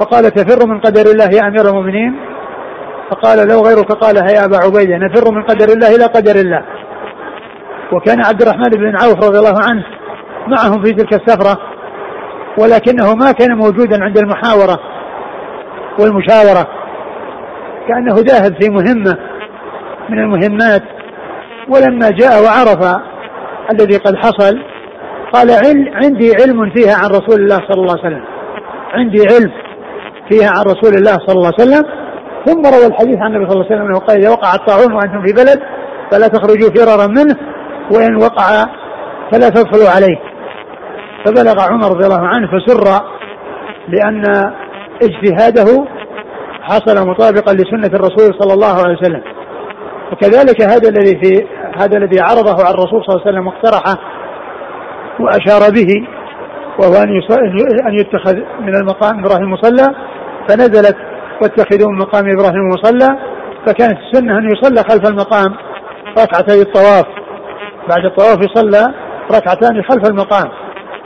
[0.00, 2.16] فقال تفر من قدر الله يا أمير المؤمنين؟
[3.10, 6.62] فقال لو غيرك قالها يا أبا عبيدة نفر من قدر الله إلى قدر الله.
[7.92, 9.84] وكان عبد الرحمن بن عوف رضي الله عنه
[10.48, 11.58] معهم في تلك السفرة
[12.58, 14.78] ولكنه ما كان موجودا عند المحاورة
[16.00, 16.66] والمشاورة
[17.88, 19.18] كأنه ذاهب في مهمة
[20.08, 20.97] من المهمات.
[21.68, 23.00] ولما جاء وعرف
[23.72, 24.58] الذي قد حصل
[25.32, 25.50] قال
[25.94, 28.24] عندي علم فيها عن رسول الله صلى الله عليه وسلم.
[28.92, 29.52] عندي علم
[30.28, 31.84] فيها عن رسول الله صلى الله عليه وسلم.
[32.46, 35.26] ثم روى الحديث عن النبي صلى الله عليه وسلم انه قال إذا وقع الطاعون وأنتم
[35.26, 35.60] في بلد
[36.10, 37.36] فلا تخرجوا فرارا منه
[37.92, 38.64] وإن وقع
[39.32, 40.18] فلا تدخلوا عليه.
[41.24, 42.84] فبلغ عمر رضي الله عنه فسر
[43.88, 44.22] لأن
[45.02, 45.86] اجتهاده
[46.62, 49.22] حصل مطابقا لسنة الرسول صلى الله عليه وسلم.
[50.12, 51.46] وكذلك هذا الذي في
[51.78, 53.98] هذا الذي عرضه على الرسول صلى الله عليه وسلم واقترحه
[55.20, 56.06] وأشار به
[56.78, 57.20] وهو أن
[57.86, 59.94] أن يتخذ من المقام إبراهيم مصلى
[60.48, 60.96] فنزلت
[61.42, 63.18] واتخذوا من مقام إبراهيم مصلى
[63.66, 65.54] فكانت السنة أن يصلى خلف المقام
[66.18, 67.06] ركعتي الطواف.
[67.88, 68.94] بعد الطواف يصلى
[69.30, 70.50] ركعتان خلف المقام.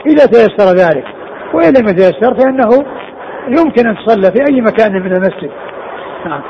[0.05, 1.05] إذا تيسر ذلك
[1.53, 2.69] وإن لم يتيسر فإنه
[3.47, 5.51] يمكن أن تصلى في أي مكان من المسجد.
[6.25, 6.41] نعم.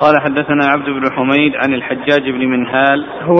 [0.00, 3.06] قال حدثنا عبد بن حميد عن الحجاج بن منهال.
[3.22, 3.36] هو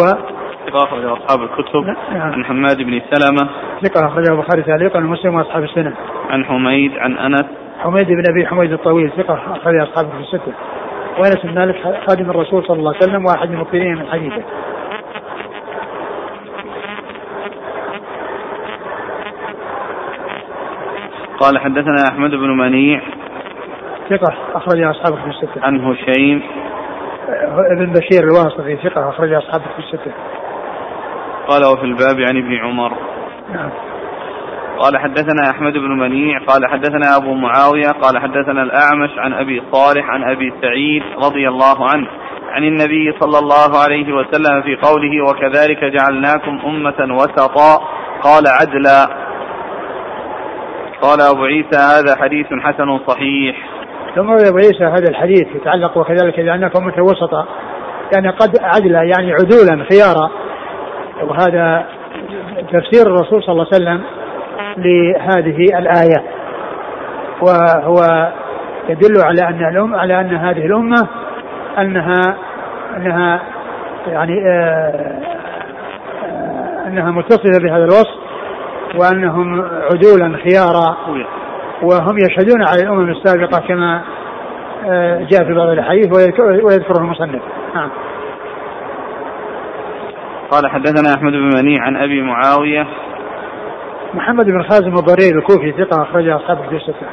[0.66, 1.84] ثقة أخرجه أصحاب الكتب.
[2.12, 2.32] نعم.
[2.32, 3.50] عن حماد بن سلمة.
[3.82, 5.94] ثقة أخرجه البخاري تعليقا ومسلم وأصحاب السنة
[6.30, 7.46] عن حميد عن أنس.
[7.78, 10.52] حميد بن أبي حميد الطويل ثقة أخرج أصحابه في الستة.
[11.18, 11.76] وأنس بن مالك
[12.08, 14.42] خادم الرسول صلى الله عليه وسلم وأحد المكثرين من حديثه.
[21.40, 23.00] قال حدثنا أحمد بن منيع
[24.10, 25.64] ثقة أخرج أصحابه في الستة.
[25.64, 26.42] عن هشيم.
[27.72, 30.12] ابن بشير الواسطي ثقة أخرج أصحابه في الستة.
[31.48, 32.92] قال وفي الباب عن ابن عمر.
[33.52, 33.70] نعم.
[34.78, 40.10] قال حدثنا أحمد بن منيع قال حدثنا أبو معاوية قال حدثنا الأعمش عن أبي صالح
[40.10, 42.08] عن أبي سعيد رضي الله عنه
[42.48, 47.84] عن النبي صلى الله عليه وسلم في قوله وكذلك جعلناكم أمة وسطا
[48.22, 49.06] قال عدلا.
[51.02, 53.56] قال أبو عيسى هذا حديث حسن صحيح
[54.14, 56.38] ثم عيسى هذا الحديث يتعلق وكذلك
[56.76, 57.46] امه وسطا
[58.14, 60.30] يعني قد عدلا يعني عدولا خيارا.
[61.22, 61.86] وهذا
[62.72, 64.02] تفسير الرسول صلى الله عليه وسلم
[64.76, 66.22] لهذه الآية.
[67.42, 68.32] وهو
[68.88, 71.08] يدل على أن الأم على أن هذه الأمة
[71.78, 72.36] أنها
[72.96, 73.40] أنها
[74.06, 75.24] يعني آه
[76.24, 78.18] آه أنها متصلة بهذا الوصف
[78.98, 80.96] وأنهم عدولا خيارا.
[81.82, 84.02] وهم يشهدون على الأمم السابقة كما
[84.86, 86.06] آه جاء في بعض الأحاديث
[86.64, 87.42] ويذكره المصنف.
[87.74, 87.90] نعم.
[90.50, 92.86] قال حدثنا أحمد بن منيع عن أبي معاوية.
[94.14, 97.06] محمد بن خازم الضرير الكوفي ثقة أخرج أصحابه في الستة.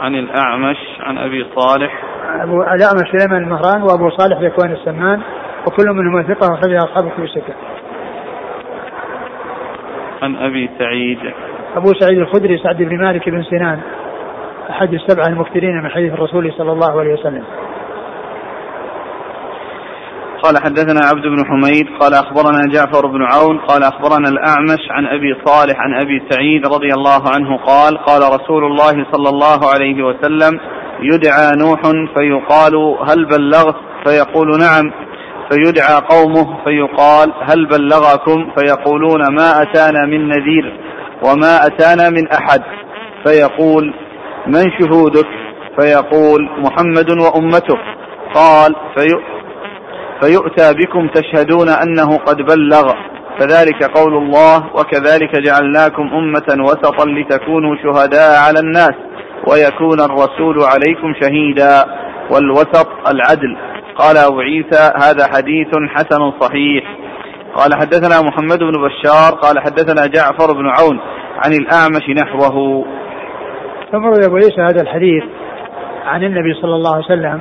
[0.00, 2.02] عن الأعمش عن أبي صالح.
[2.42, 5.20] أبو الأعمش سليمان المهران وأبو صالح ذكوان السمان
[5.66, 7.54] وكل منهما ثقة أخرج أصحابه في الستة.
[10.22, 11.18] عن أبي سعيد.
[11.78, 13.80] أبو سعيد الخدري سعد بن مالك بن سنان
[14.70, 17.44] أحد السبعة المكثرين من حديث الرسول صلى الله عليه وسلم.
[20.42, 25.36] قال حدثنا عبد بن حميد قال أخبرنا جعفر بن عون قال أخبرنا الأعمش عن أبي
[25.44, 30.60] صالح عن أبي سعيد رضي الله عنه قال قال رسول الله صلى الله عليه وسلم
[31.00, 31.80] يدعى نوح
[32.14, 32.74] فيقال
[33.08, 34.92] هل بلغت؟ فيقول نعم.
[35.50, 40.87] فيدعى قومه فيقال هل بلغكم؟ فيقولون ما أتانا من نذير.
[41.22, 42.62] وما أتانا من أحد
[43.26, 43.94] فيقول
[44.46, 45.26] من شهودك؟
[45.80, 47.78] فيقول محمد وامته
[48.34, 49.06] قال في
[50.20, 52.94] فيؤتى بكم تشهدون أنه قد بلغ.
[53.38, 58.94] فذلك قول الله وكذلك جعلناكم أمة وسطا لتكونوا شهداء على الناس
[59.50, 61.84] ويكون الرسول عليكم شهيدا.
[62.30, 63.56] والوسط العدل.
[63.96, 66.84] قال أبو عيسى هذا حديث حسن صحيح.
[67.58, 71.00] قال حدثنا محمد بن بشار قال حدثنا جعفر بن عون
[71.44, 72.84] عن الأعمش نحوه.
[73.92, 75.24] ثم روي أبو عيسى هذا الحديث
[76.06, 77.40] عن النبي صلى الله عليه وسلم.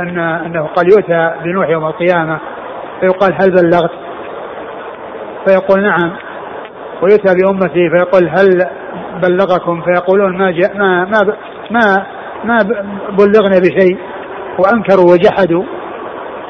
[0.00, 2.40] أن أنه قال يؤتى بنوح يوم القيامة
[3.00, 3.90] فيقال هل بلغت؟
[5.46, 6.12] فيقول نعم.
[7.02, 8.66] ويؤتى بأمتي فيقول هل
[9.22, 11.36] بلغكم؟ فيقولون ما جاء ما ما
[11.70, 12.06] ما
[12.44, 12.58] ما
[13.10, 13.98] بلغنا بشيء.
[14.58, 15.64] وأنكروا وجحدوا.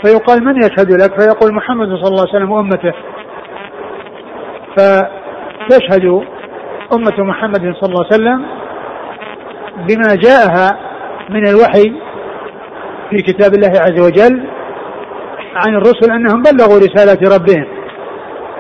[0.03, 2.93] فيقال من يشهد لك؟ فيقول محمد صلى الله عليه وسلم وأمته.
[4.77, 6.05] فتشهد
[6.93, 8.47] أمة محمد صلى الله عليه وسلم
[9.89, 10.79] بما جاءها
[11.31, 11.93] من الوحي
[13.11, 14.45] في كتاب الله عز وجل
[15.55, 17.67] عن الرسل أنهم بلغوا رسالات ربهم.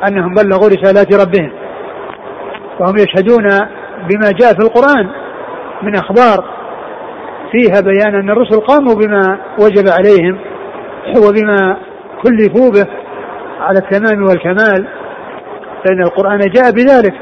[0.09, 1.53] أنهم بلغوا رسالات ربهم.
[2.81, 3.49] وهم يشهدون
[4.09, 5.11] بما جاء في القرآن
[5.83, 6.45] من أخبار
[7.53, 10.39] فيها بيان أن الرسل قاموا بما وجب عليهم.
[11.17, 11.77] وبما
[12.23, 12.87] كلفوا به
[13.61, 14.89] على التمام والكمال
[15.85, 17.15] فإن القرآن جاء بذلك.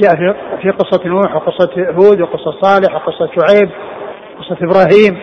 [0.00, 3.70] جاء في في قصة نوح وقصة هود وقصة صالح وقصة شعيب
[4.38, 5.20] وقصة إبراهيم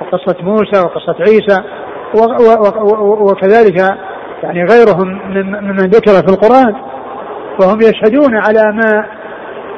[0.00, 1.62] وقصة موسى وقصة عيسى
[3.20, 3.80] وكذلك
[4.42, 6.74] يعني غيرهم ممن ذكر في القرآن.
[7.60, 9.06] وهم يشهدون على ما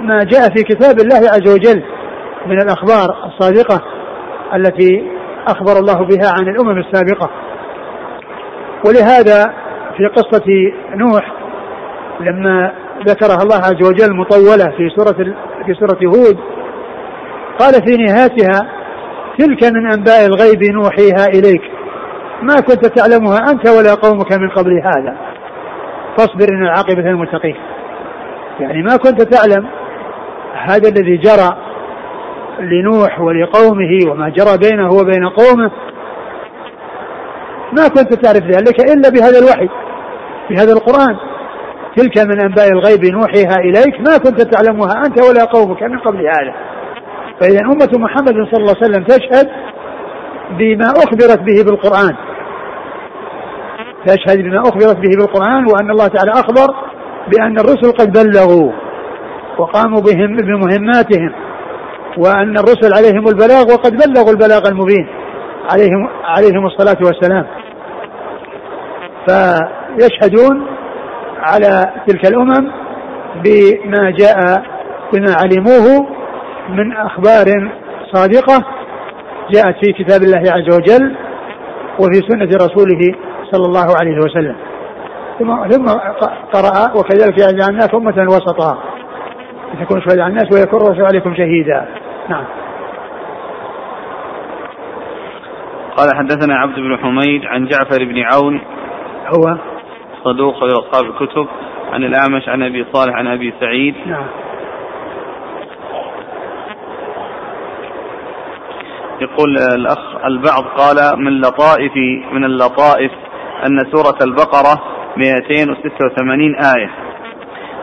[0.00, 1.82] ما جاء في كتاب الله عز وجل
[2.46, 3.82] من الأخبار الصادقة
[4.54, 5.13] التي
[5.48, 7.30] أخبر الله بها عن الأمم السابقة.
[8.86, 9.54] ولهذا
[9.96, 10.44] في قصة
[10.94, 11.32] نوح
[12.20, 12.72] لما
[13.06, 15.34] ذكرها الله عز وجل مطولة في سورة
[15.66, 16.38] في سورة هود
[17.58, 18.68] قال في نهايتها
[19.38, 21.62] تلك من أنباء الغيب نوحيها إليك.
[22.42, 25.16] ما كنت تعلمها أنت ولا قومك من قبل هذا.
[26.18, 27.56] فاصبر إن العاقبة للمتقين.
[28.60, 29.66] يعني ما كنت تعلم
[30.54, 31.56] هذا الذي جرى
[32.60, 35.70] لنوح ولقومه وما جرى بينه وبين قومه.
[37.72, 39.68] ما كنت تعرف ذلك إلا بهذا الوحي
[40.50, 41.16] بهذا القرآن.
[41.96, 46.54] تلك من أنباء الغيب نوحيها إليك ما كنت تعلمها أنت ولا قومك من قبل هذا.
[47.40, 49.48] فإذا أمة محمد صلى الله عليه وسلم تشهد
[50.58, 52.16] بما أخبرت به بالقرآن.
[54.06, 56.74] تشهد بما أخبرت به بالقرآن وأن الله تعالى أخبر
[57.28, 58.72] بأن الرسل قد بلغوا
[59.58, 61.43] وقاموا بهم بمهماتهم.
[62.18, 65.08] وأن الرسل عليهم البلاغ وقد بلغوا البلاغ المبين
[65.72, 67.46] عليهم عليهم الصلاة والسلام.
[69.26, 70.66] فيشهدون
[71.38, 72.70] على تلك الأمم
[73.44, 74.62] بما جاء
[75.12, 76.06] بما علموه
[76.68, 77.70] من أخبار
[78.12, 78.64] صادقة
[79.50, 81.16] جاءت في كتاب الله عز وجل
[81.98, 83.14] وفي سنة رسوله
[83.52, 84.56] صلى الله عليه وسلم.
[85.38, 85.86] ثم ثم
[86.52, 88.78] قرأ وكذلك جعلناك أمة وسطا.
[89.74, 91.86] لتكون شهداء على الناس ويكون الرسول عليكم شهيدا.
[92.28, 92.44] نعم.
[95.96, 98.60] قال حدثنا عبد بن حميد عن جعفر بن عون.
[99.26, 99.56] هو؟
[100.24, 101.46] صدوق أصحاب الكتب.
[101.92, 103.94] عن الأعمش عن أبي صالح عن أبي سعيد.
[104.06, 104.26] نعم.
[109.20, 111.92] يقول الأخ البعض قال من لطائف
[112.32, 113.12] من اللطائف
[113.66, 114.82] أن سورة البقرة
[115.16, 116.90] 286 آية.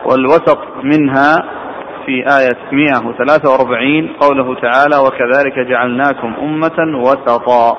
[0.06, 1.61] والوسط منها
[2.06, 7.76] في آية 143 قوله تعالى وكذلك جعلناكم أمة وسطا.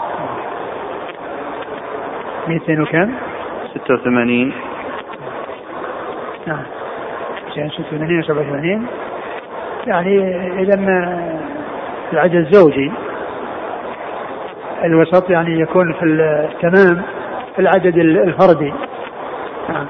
[2.47, 3.13] 200 وكم؟
[3.73, 4.53] 86
[6.47, 6.63] نعم.
[7.55, 8.87] 86 و 87
[9.87, 10.17] يعني
[10.61, 10.79] إذا
[12.13, 12.91] العدد الزوجي.
[14.83, 17.01] الوسط يعني يكون في التمام
[17.55, 18.73] في العدد الفردي.
[19.69, 19.87] نعم.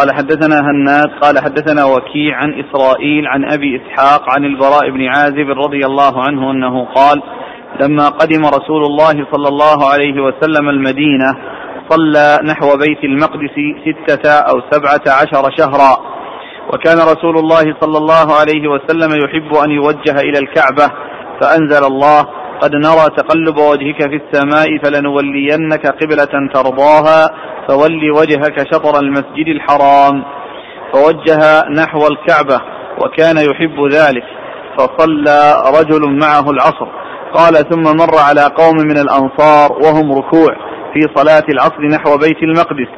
[0.00, 5.50] قال حدثنا هناد قال حدثنا وكيع عن إسرائيل عن أبي إسحاق عن البراء بن عازب
[5.50, 7.22] رضي الله عنه أنه قال
[7.80, 11.36] لما قدم رسول الله صلى الله عليه وسلم المدينة
[11.90, 15.96] صلى نحو بيت المقدس ستة أو سبعة عشر شهرا.
[16.72, 20.94] وكان رسول الله صلى الله عليه وسلم يحب أن يوجه إلى الكعبة
[21.40, 22.20] فأنزل الله
[22.60, 27.30] قد نرى تقلب وجهك في السماء فلنولينك قبلة ترضاها
[27.70, 30.24] فول وجهك شطر المسجد الحرام.
[30.92, 32.60] فوجه نحو الكعبة
[32.98, 34.24] وكان يحب ذلك.
[34.78, 36.88] فصلى رجل معه العصر.
[37.34, 40.56] قال ثم مر على قوم من الأنصار وهم ركوع
[40.94, 42.90] في صلاة العصر نحو بيت المقدس.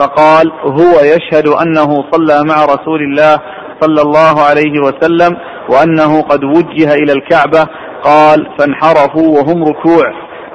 [0.00, 3.40] فقال هو يشهد أنه صلى مع رسول الله
[3.80, 5.36] صلى الله عليه وسلم
[5.68, 7.66] وأنه قد وجه إلى الكعبة.
[8.02, 10.04] قال فانحرفوا وهم ركوع.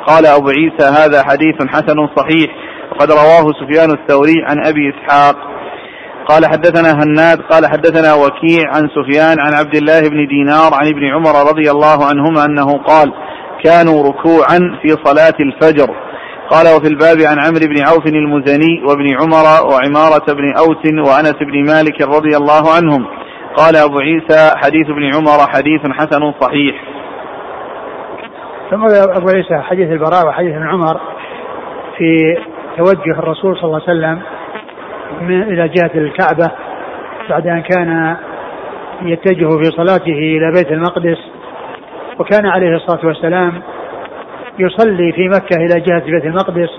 [0.08, 2.52] قال أبو عيسى هذا حديث حسن صحيح.
[2.96, 5.36] وقد رواه سفيان الثوري عن أبي إسحاق.
[6.28, 11.06] قال حدثنا هناد قال حدثنا وكيع عن سفيان عن عبد الله بن دينار عن ابن
[11.06, 13.14] عمر رضي الله عنهما أنه قال
[13.64, 15.96] كانوا ركوعا في صلاة الفجر
[16.50, 21.66] قال وفي الباب عن عمرو بن عوف المزني وابن عمر وعمارة بن أوس وأنس بن
[21.66, 23.08] مالك رضي الله عنهم
[23.58, 26.76] قال أبو عيسى حديث ابن عمر حديث حسن صحيح
[28.72, 28.84] ثم
[29.18, 31.00] أبو عيسى حديث البراء وحديث ابن عمر
[31.98, 32.38] في
[32.78, 34.22] توجه الرسول صلى الله عليه وسلم
[35.22, 36.52] إلى جهة الكعبة
[37.30, 38.16] بعد أن كان
[39.02, 41.18] يتجه في صلاته إلى بيت المقدس
[42.20, 43.62] وكان عليه الصلاة والسلام
[44.60, 46.70] يصلي في مكة إلى جهة بيت المقدس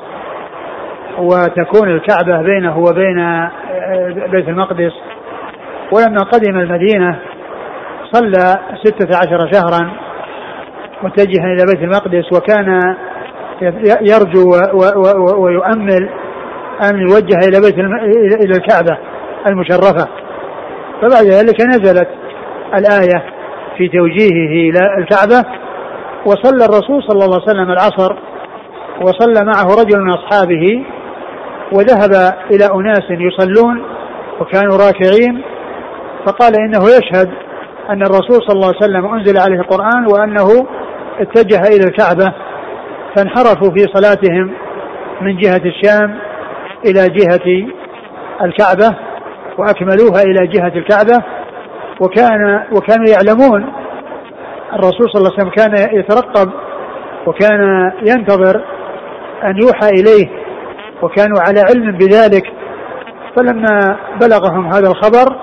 [1.18, 4.92] وتكون الكعبة بينه وبين آه، بيت المقدس.
[5.92, 7.18] ولما قدم المدينة
[8.12, 9.90] صلى ستة عشر شهرا
[11.03, 12.97] متجها إلى بيت المقدس وكان
[14.01, 14.51] يرجو
[15.45, 16.11] ويؤمل
[16.83, 17.79] أن يوجه إلى بيت
[18.45, 18.99] إلى الكعبة
[19.49, 20.09] المشرفة.
[21.03, 22.09] فبعد ذلك نزلت
[22.75, 23.25] الآية
[23.77, 25.45] في توجيهه إلى الكعبة
[26.27, 28.17] وصلى الرسول صلى الله عليه وسلم العصر
[29.03, 30.85] وصلى معه رجل من أصحابه
[31.73, 33.83] وذهب إلى أناس يصلون
[34.41, 35.43] وكانوا راكعين
[36.27, 37.31] فقال إنه يشهد
[37.91, 40.67] أن الرسول صلى الله عليه وسلم أنزل عليه القرآن وأنه
[41.21, 42.33] اتجه إلى الكعبة.
[43.17, 44.51] فانحرفوا في صلاتهم
[45.21, 46.19] من جهة الشام
[46.87, 47.67] إلى جهة
[48.45, 48.97] الكعبة
[49.59, 51.25] وأكملوها إلى جهة الكعبة.
[52.01, 53.73] وكان وكانوا يعلمون
[54.73, 56.51] الرسول صلى الله عليه وسلم كان يترقب
[57.27, 58.64] وكان ينتظر
[59.45, 60.29] أن يوحى إليه
[61.03, 62.53] وكانوا على علم بذلك.
[63.37, 65.37] فلما بلغهم هذا الخبر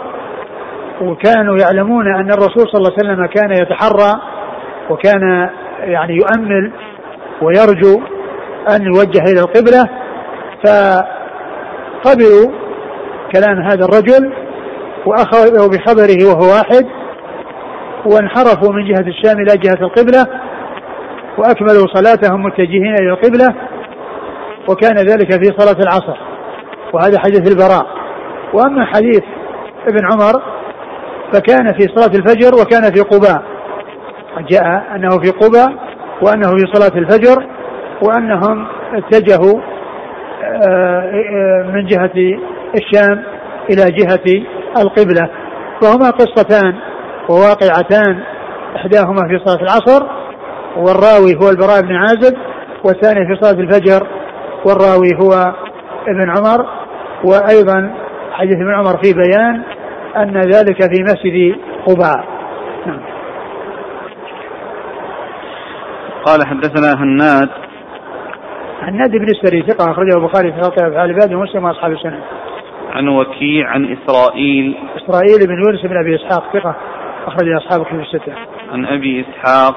[1.02, 4.22] وكانوا يعلمون أن الرسول صلى الله عليه وسلم كان يتحرى
[4.90, 5.50] وكان
[5.80, 6.72] يعني يؤمل
[7.46, 8.02] ويرجو
[8.70, 9.90] أن يوجه إلى القبلة
[10.66, 12.52] فقبلوا
[13.36, 14.34] كلام هذا الرجل
[15.06, 16.86] وأخذوا بخبره وهو واحد
[18.06, 20.28] وانحرفوا من جهة الشام إلى جهة القبلة
[21.38, 23.56] وأكملوا صلاتهم متجهين إلى القبلة
[24.70, 26.18] وكان ذلك في صلاة العصر
[26.94, 27.88] وهذا حديث البراء.
[28.54, 29.24] وأما حديث
[29.88, 30.42] ابن عمر
[31.34, 33.44] فكان في صلاة الفجر وكان في قباء.
[34.50, 35.74] جاء أنه في قباء
[36.26, 37.48] وأنه في صلاة الفجر
[38.02, 39.60] وأنهم اتجهوا
[40.44, 42.40] آه، آه، من جهة
[42.76, 43.24] الشام
[43.70, 44.44] إلى جهة
[44.78, 45.30] القبلة.
[45.82, 46.76] فهما قصتان
[47.30, 48.24] وواقعتان
[48.76, 50.04] إحداهما في صلاة العصر
[50.78, 52.38] والراوي هو البراء بن عازب
[52.84, 54.08] والثاني في صلاة الفجر
[54.66, 55.54] والراوي هو
[56.08, 56.84] ابن عمر.
[57.24, 57.94] وأيضا
[58.32, 59.62] حديث ابن عمر في بيان
[60.18, 61.56] أن ذلك في مسجد
[61.88, 62.26] قباء
[62.86, 63.02] نعم.
[66.26, 67.50] قال حدثنا هناد
[68.82, 72.20] هناد بن السري ثقة أخرجه البخاري في خلق أفعال العباد ومسلم وأصحاب السنة.
[72.92, 76.76] عن وكيع عن إسرائيل إسرائيل بن يونس بن أبي إسحاق ثقة
[77.28, 78.34] أخرج أصحاب كتب الستة.
[78.72, 79.76] عن أبي إسحاق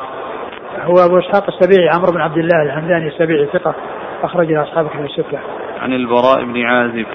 [0.83, 3.75] هو أبو إسحاق السبيعي عمرو بن عبد الله الحمداني السبيعي ثقة
[4.23, 5.39] أخرج أصحاب كتب الستة.
[5.81, 7.07] عن البراء بن عازب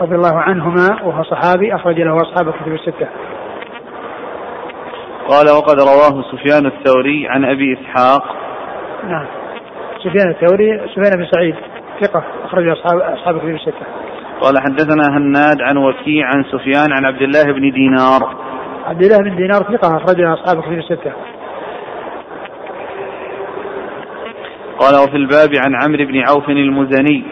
[0.00, 3.08] رضي الله عنهما وهو صحابي أخرج له أصحاب الكتب الستة.
[5.28, 8.45] قال وقد رواه سفيان الثوري عن أبي إسحاق
[9.06, 9.26] نعم.
[9.98, 11.54] سفيان الثوري سفيان بن سعيد
[12.00, 13.86] ثقة أخرج أصحاب أصحاب الكتب الستة.
[14.40, 18.36] قال حدثنا هناد عن وكيع عن سفيان عن عبد الله بن دينار.
[18.86, 21.12] عبد الله بن دينار ثقة أخرجها أصحاب الكتب الستة.
[24.78, 27.24] قال وفي الباب عن عمرو بن عوف المزني.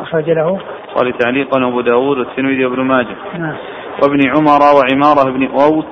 [0.00, 0.60] أخرج له.
[0.94, 3.16] قال تعليقا أبو داود والترمذي وابن ماجه.
[3.38, 3.56] نعم.
[4.02, 5.84] وابن عمر وعمارة بن أوس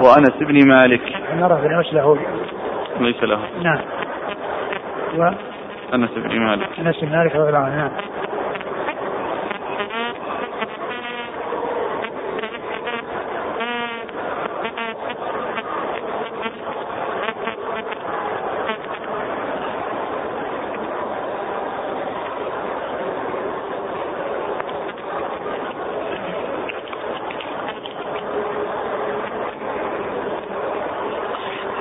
[0.00, 1.02] وأنس بن مالك.
[1.32, 2.18] عمارة بن أوس له.
[3.00, 3.40] ليس له.
[3.62, 3.80] نعم.
[5.18, 5.32] و
[5.94, 6.78] أنس بن مالك.
[6.78, 7.76] أنس بن مالك رضي الله عنه.
[7.76, 7.90] نعم.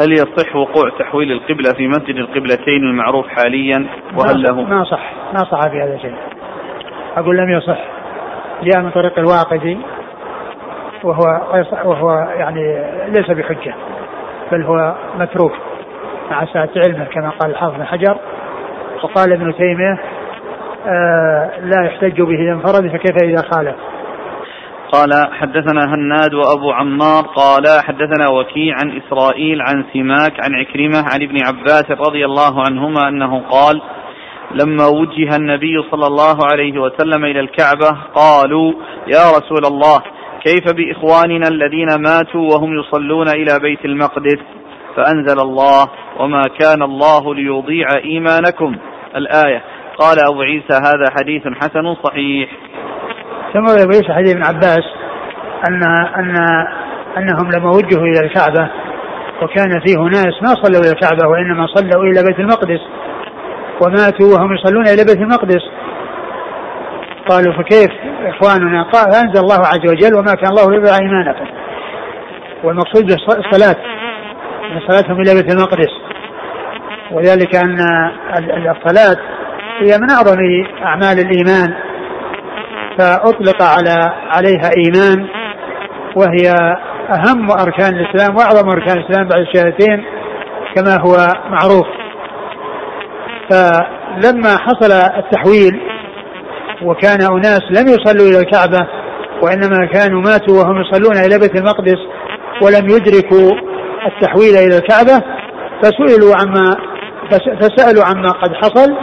[0.01, 3.85] هل يصح وقوع تحويل القبلة في مسجد القبلتين المعروف حاليا؟
[4.17, 6.15] وهل له؟ ما صح ما صح في هذا الشيء.
[7.17, 7.79] أقول لم يصح
[8.63, 9.77] جاء من طريق الواقدي
[11.03, 11.41] وهو
[11.85, 13.73] وهو يعني ليس بحجة
[14.51, 15.53] بل هو متروك
[16.31, 18.17] مع سعة علمه كما قال الحافظ بن حجر.
[19.03, 19.99] وقال ابن تيمية
[20.87, 23.75] آه لا يحتج به إذا انفرد فكيف إذا خالف.
[24.91, 31.21] قال حدثنا هناد وأبو عمار قال حدثنا وكيع عن إسرائيل عن سماك عن عكرمة عن
[31.21, 33.81] ابن عباس رضي الله عنهما أنه قال
[34.51, 38.73] لما وجه النبي صلى الله عليه وسلم إلى الكعبة قالوا
[39.07, 40.01] يا رسول الله
[40.45, 44.39] كيف بإخواننا الذين ماتوا وهم يصلون إلى بيت المقدس؟
[44.95, 45.87] فأنزل الله
[46.19, 48.75] وما كان الله ليضيع إيمانكم.
[49.15, 49.63] الآية.
[49.97, 52.49] قال أبو عيسى هذا حديث حسن صحيح.
[53.53, 54.85] ثم يروي حديث ابن عباس
[55.67, 55.83] ان
[56.15, 56.35] ان
[57.17, 58.69] أنهم لما وجهوا إلى الكعبة
[59.41, 62.79] وكان فيه ناس ما صلوا إلى الكعبة وإنما صلوا إلى بيت المقدس
[63.81, 65.61] وماتوا وهم يصلون إلى بيت المقدس.
[67.29, 67.91] قالوا فكيف
[68.25, 71.45] إخواننا؟ قال أنزل الله عز وجل وما كان الله ليضيع إيمانكم.
[72.63, 73.75] والمقصود الصلاه
[74.71, 75.91] أن صلاتهم إلى بيت المقدس.
[77.11, 77.77] وذلك أن
[78.75, 79.17] الصلاة
[79.79, 80.37] هي من أعظم
[80.83, 81.90] أعمال الإيمان.
[83.01, 85.27] فأطلق على عليها إيمان
[86.15, 86.53] وهي
[87.09, 90.03] أهم أركان الإسلام وأعظم أركان الإسلام بعد الشهادتين
[90.75, 91.17] كما هو
[91.49, 91.87] معروف.
[93.49, 95.81] فلما حصل التحويل
[96.83, 98.87] وكان أناس لم يصلوا إلى الكعبة
[99.41, 101.97] وإنما كانوا ماتوا وهم يصلون إلى بيت المقدس
[102.61, 103.51] ولم يدركوا
[104.07, 105.23] التحويل إلى الكعبة
[105.83, 106.75] فسئلوا عما
[107.61, 108.97] فسألوا عما قد حصل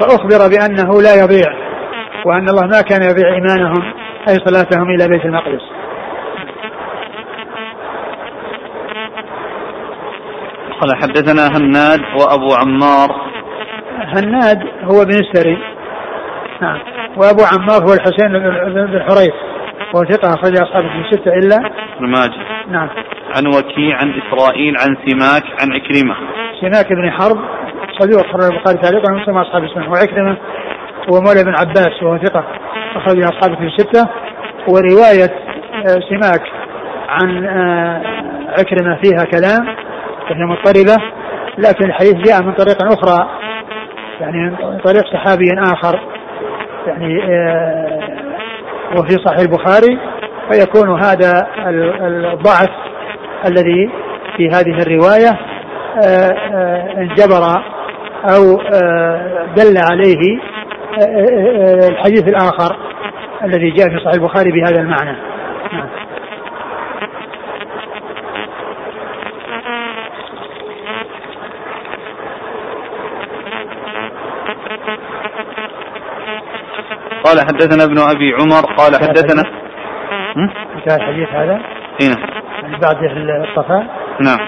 [0.00, 1.61] فأخبر بأنه لا يضيع.
[2.24, 3.92] وأن الله ما كان يضيع إيمانهم
[4.28, 5.62] أي صلاتهم إلى بيت المقدس.
[10.80, 13.32] قال حدثنا هناد وأبو عمار.
[13.98, 15.58] هناد هو بن السري.
[16.60, 16.78] نعم.
[17.16, 18.28] وأبو عمار هو الحسين
[18.86, 19.34] بن حريث.
[19.94, 21.56] وهو ثقة أخرج أصحاب في ستة إلا.
[21.96, 22.66] ابن ماجه.
[22.70, 22.88] نعم.
[23.36, 26.16] عن وكيع عن إسرائيل عن سماك عن عكرمة.
[26.60, 27.38] سماك بن حرب
[27.98, 29.90] صديق أخرج البخاري تعليقا ومسلم أصحاب السنة.
[29.90, 30.36] وعكرمة
[31.10, 32.44] هو مولى بن عباس وهو ثقة
[32.96, 34.08] أخرج أصحاب في ستة
[34.68, 35.34] ورواية
[35.74, 36.42] آه، سماك
[37.08, 38.02] عن آه،
[38.58, 39.76] عكرمة فيها كلام
[40.28, 40.96] وهي مضطربة
[41.58, 43.28] لكن الحديث جاء من طريق أخرى
[44.20, 46.00] يعني من طريق صحابي آخر
[46.86, 48.00] يعني آه،
[48.98, 49.98] وفي صحيح البخاري
[50.50, 51.46] فيكون هذا
[52.32, 52.70] الضعف
[53.46, 53.90] الذي
[54.36, 55.38] في هذه الرواية
[56.98, 57.62] انجبر
[58.34, 58.56] أو
[59.56, 60.40] دل عليه
[61.88, 62.76] الحديث الآخر
[63.44, 65.16] الذي جاء في صحيح البخاري بهذا المعنى.
[77.24, 79.42] قال حدثنا ابن أبي عمر قال حدثنا
[80.76, 81.60] انتهى الحديث هذا؟
[82.00, 82.18] اي نعم
[82.62, 82.96] يعني بعد
[83.48, 83.86] الصفاء؟
[84.20, 84.38] نعم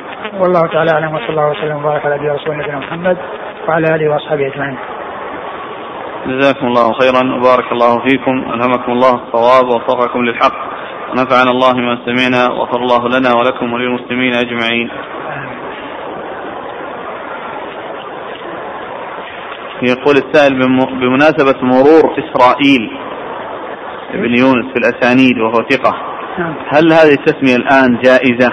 [0.40, 3.16] والله تعالى أعلم وصلى الله وسلم وبارك على نبينا رسول نبينا محمد
[3.68, 4.78] وعلى آله وأصحابه أجمعين.
[6.26, 10.54] جزاكم الله خيرا وبارك الله فيكم ألهمكم الله الصواب ووفقكم للحق
[11.10, 14.90] ونفعنا الله ما سمعنا وغفر الله لنا ولكم وللمسلمين أجمعين
[19.82, 20.54] يقول السائل
[21.00, 22.90] بمناسبة مرور إسرائيل
[24.14, 25.94] ابن يونس في الأسانيد وهو ثقة
[26.38, 26.54] نعم.
[26.68, 28.50] هل هذه التسمية الآن جائزة؟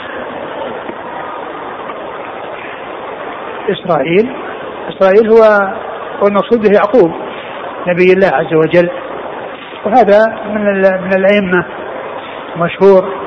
[3.69, 4.29] إسرائيل
[4.89, 5.73] إسرائيل هو
[6.21, 7.30] والمقصود به يعقوب
[7.87, 8.89] نبي الله عز وجل.
[9.85, 10.19] وهذا
[10.53, 11.65] من من الأئمة
[12.57, 13.21] مشهور.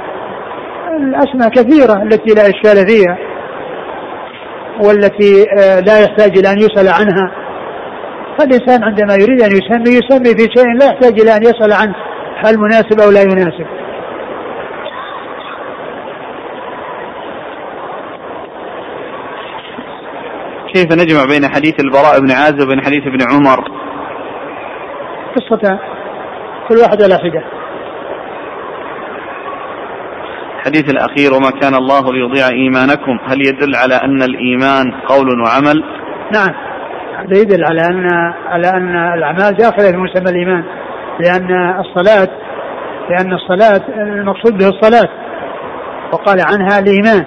[0.97, 3.17] الأسماء كثيرة التي لا إشكال فيها
[4.83, 7.31] والتي آه، لا يحتاج إلى أن يسأل عنها.
[8.39, 11.95] فالإنسان عندما يريد أن يسمي يسمي في شيء لا يحتاج إلى أن يسأل عنه
[12.45, 13.67] هل مناسب أو لا يناسب.
[20.77, 23.59] كيف نجمع بين حديث البراء بن عازب وبين حديث ابن عمر؟
[25.35, 25.77] قصتان
[26.69, 27.43] كل واحد على حدة
[30.57, 33.19] الحديث الأخير وما كان الله ليضيع إيمانكم.
[33.27, 35.83] هل يدل على أن الإيمان قول وعمل؟
[36.33, 36.53] نعم.
[37.17, 38.07] هذا يدل على أن
[38.47, 40.63] على أن الأعمال داخلة في مسمى الإيمان.
[41.19, 42.29] لأن الصلاة
[43.09, 45.09] لأن الصلاة المقصود به الصلاة.
[46.13, 47.25] وقال عنها الإيمان.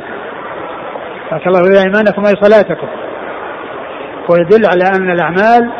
[1.31, 3.00] بارك الله إيمانكم أي صلاتكم.
[4.31, 5.73] ويدل على أن الأعمال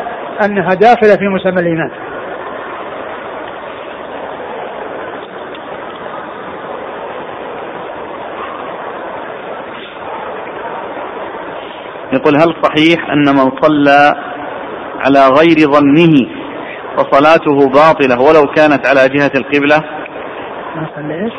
[0.45, 1.91] أنها داخلة في مسمى الإيمان.
[12.13, 14.13] يقول هل صحيح أن من صلى
[14.99, 16.27] على غير ظنه
[16.97, 19.81] فصلاته باطلة ولو كانت على جهة القبلة؟
[20.75, 21.33] ما صلى إيش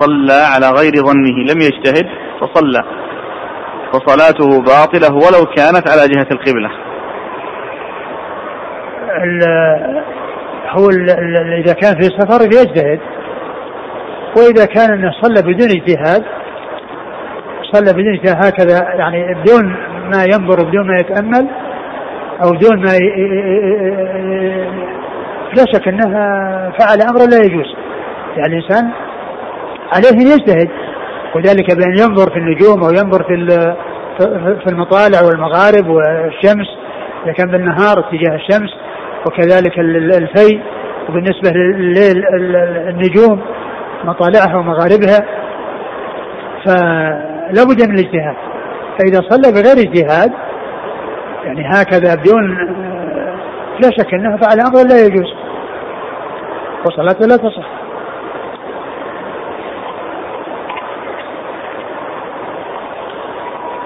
[0.00, 2.06] صلى على غير ظنه لم يجتهد
[2.40, 3.03] فصلى.
[3.98, 6.70] فصلاته باطلة ولو كانت على جهة القبلة.
[10.68, 10.88] هو
[11.58, 13.00] إذا كان في سفر يجتهد
[14.36, 16.24] وإذا كان أنه صلى بدون اجتهاد
[17.72, 19.64] صلى بدون اجتهاد هكذا يعني بدون
[20.04, 21.48] ما ينظر بدون ما يتأمل
[22.44, 22.98] أو بدون ما
[25.56, 26.10] لا شك أنه
[26.78, 27.74] فعل أمرا لا يجوز.
[28.36, 28.90] يعني الإنسان
[29.92, 30.70] عليه أن يجتهد.
[31.34, 33.46] وذلك بأن ينظر في النجوم أو ينظر في
[34.64, 36.66] في المطالع والمغارب والشمس
[37.24, 38.70] إذا كان بالنهار اتجاه الشمس
[39.26, 40.60] وكذلك الفي
[41.08, 42.24] وبالنسبة لليل
[42.88, 43.42] النجوم
[44.04, 45.18] مطالعها ومغاربها
[46.66, 48.36] فلا بد من الاجتهاد.
[48.98, 50.32] فإذا صلى بغير اجتهاد
[51.44, 52.56] يعني هكذا بدون
[53.82, 55.34] لا شك أنه فعل أمر لا يجوز.
[56.86, 57.83] وصلاته لا تصح.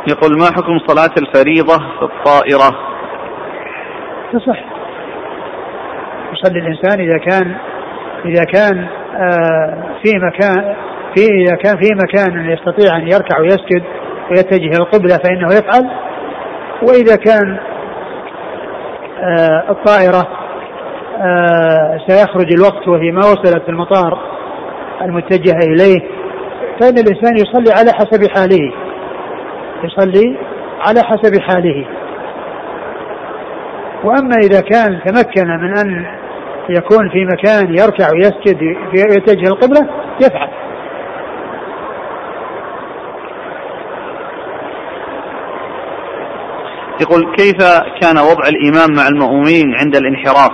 [0.08, 2.78] يقول ما حكم صلاة الفريضة في الطائرة؟
[4.32, 4.64] تصح.
[6.32, 7.56] يصلي الإنسان إذا كان
[8.24, 8.86] إذا كان
[9.16, 10.74] آه، في مكان
[11.16, 13.82] في إذا كان في مكان يستطيع أن يركع ويسجد
[14.30, 15.90] ويتجه القبلة فإنه يفعل.
[16.82, 17.58] وإذا كان
[19.22, 20.28] آه، الطائرة
[21.20, 24.18] آه، سيخرج الوقت وهي ما وصلت المطار
[25.02, 26.00] المتجهة إليه
[26.80, 28.87] فإن الإنسان يصلي على حسب حاله.
[29.84, 30.36] يصلي
[30.80, 31.86] على حسب حاله.
[34.04, 36.06] وأما إذا كان تمكن من أن
[36.68, 38.62] يكون في مكان يركع ويسجد
[38.94, 39.88] يتجه القبلة
[40.22, 40.48] يفعل.
[47.00, 47.56] يقول كيف
[48.00, 50.52] كان وضع الإمام مع المؤمنين عند الانحراف؟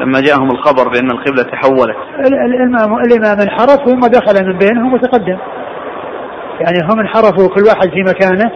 [0.00, 1.96] لما جاءهم الخبر بأن القبلة تحولت.
[2.20, 5.38] الإمام الإمام انحرف ثم دخل من بينهم وتقدم.
[6.60, 8.50] يعني هم انحرفوا كل واحد في مكانه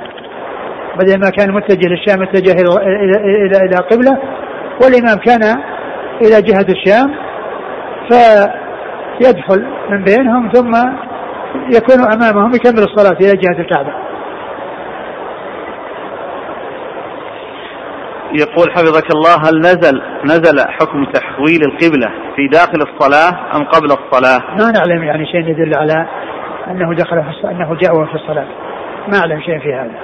[0.99, 4.19] بدل ما كان متجه للشام اتجه إلى إلى إلى, إلى قبلة
[4.83, 5.43] والإمام كان
[6.23, 7.15] إلى جهة الشام
[8.11, 10.75] فيدخل من بينهم ثم
[11.77, 13.93] يكون أمامهم يكمل الصلاة إلى جهة الكعبة
[18.33, 24.41] يقول حفظك الله هل نزل نزل حكم تحويل القبلة في داخل الصلاة أم قبل الصلاة؟
[24.59, 26.07] ما نعلم يعني شيء يدل على
[26.71, 28.47] أنه دخل في الصلاة أنه جاء في الصلاة.
[29.09, 29.99] ما أعلم شيء في هذا.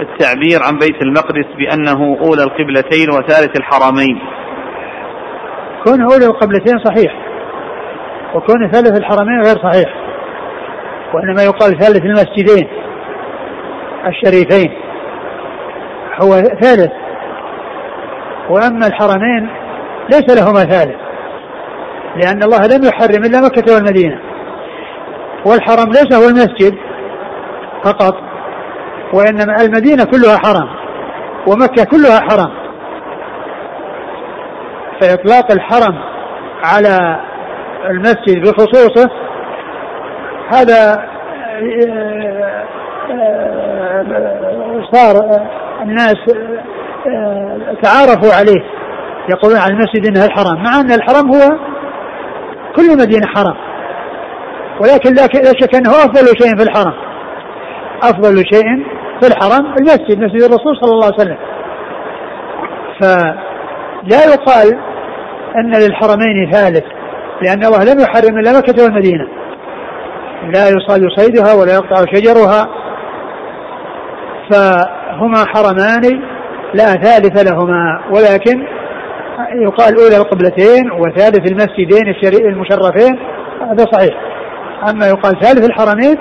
[0.00, 4.18] التعبير عن بيت المقدس بأنه أولى القبلتين وثالث الحرمين.
[5.84, 7.12] كون أولى القبلتين صحيح
[8.34, 9.94] وكون ثالث الحرمين غير صحيح
[11.14, 12.68] وإنما يقال ثالث المسجدين
[14.06, 14.72] الشريفين.
[16.22, 16.92] هو ثالث.
[18.48, 19.61] وأما الحرمين
[20.10, 20.96] ليس لهما ثالث.
[22.16, 24.20] لأن الله لم يحرم إلا مكة والمدينة.
[25.46, 26.74] والحرم ليس هو المسجد
[27.84, 28.14] فقط
[29.12, 30.68] وإنما المدينة كلها حرم
[31.46, 32.52] ومكة كلها حرم.
[35.00, 35.98] فإطلاق الحرم
[36.64, 37.20] على
[37.90, 39.10] المسجد بخصوصه
[40.52, 41.08] هذا
[44.92, 45.40] صار
[45.82, 46.16] الناس
[47.82, 48.81] تعارفوا عليه.
[49.30, 51.58] يقولون عن المسجد انه الحرام مع أن الحرم هو
[52.76, 53.54] كل مدينة حرم
[54.80, 55.22] ولكن لا
[55.60, 56.92] شك أنه أفضل شيء في الحرم
[58.02, 58.64] أفضل شيء
[59.20, 61.38] في الحرم المسجد مسجد الرسول صلى الله عليه وسلم.
[63.00, 64.78] فلا يقال
[65.56, 66.84] أن للحرمين ثالث
[67.42, 69.28] لأن الله لم يحرم إلا مكة والمدينة.
[70.42, 72.68] لا يصاد صيدها ولا يقطع شجرها.
[74.50, 76.22] فهما حرمان
[76.74, 78.00] لا ثالث لهما.
[78.10, 78.66] ولكن
[79.50, 82.14] يقال أولى القبلتين وثالث المسجدين
[82.46, 83.18] المشرفين
[83.70, 84.14] هذا صحيح.
[84.90, 86.16] أما يقال ثالث الحرمين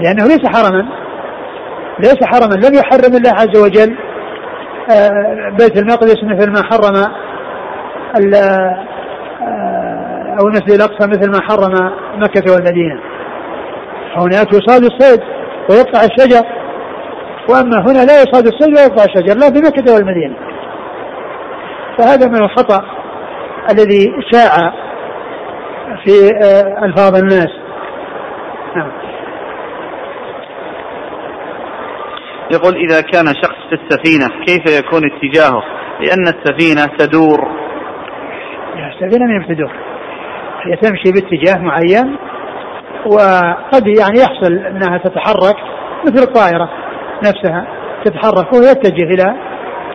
[0.00, 0.88] لأنه ليس حرما.
[1.98, 2.54] ليس حرما.
[2.54, 3.96] لم يحرم الله عز وجل
[4.90, 6.96] آه، بيت المقدس مثل ما حرم
[8.34, 8.86] آه،
[10.40, 13.00] أو المسجد الأقصى مثل ما حرم مكة والمدينة.
[14.16, 15.20] هناك يصاد الصيد
[15.70, 16.46] ويقطع الشجر.
[17.48, 20.53] وأما هنا لا يصاد الصيد ويقطع الشجر لا في مكة والمدينه
[21.98, 22.84] فهذا من الخطأ
[23.70, 24.72] الذي شاع
[26.04, 27.48] في آه، ألفاظ الناس.
[28.76, 28.90] نعم.
[32.52, 35.62] يقول إذا كان شخص في السفينة كيف يكون اتجاهه؟
[36.00, 37.64] لأن السفينة تدور.
[38.94, 39.72] السفينة من تدور
[40.64, 42.16] هي تمشي باتجاه معين
[43.06, 45.56] وقد يعني يحصل أنها تتحرك
[46.06, 46.68] مثل الطائرة
[47.22, 47.66] نفسها
[48.04, 49.34] تتحرك ويتجه إلى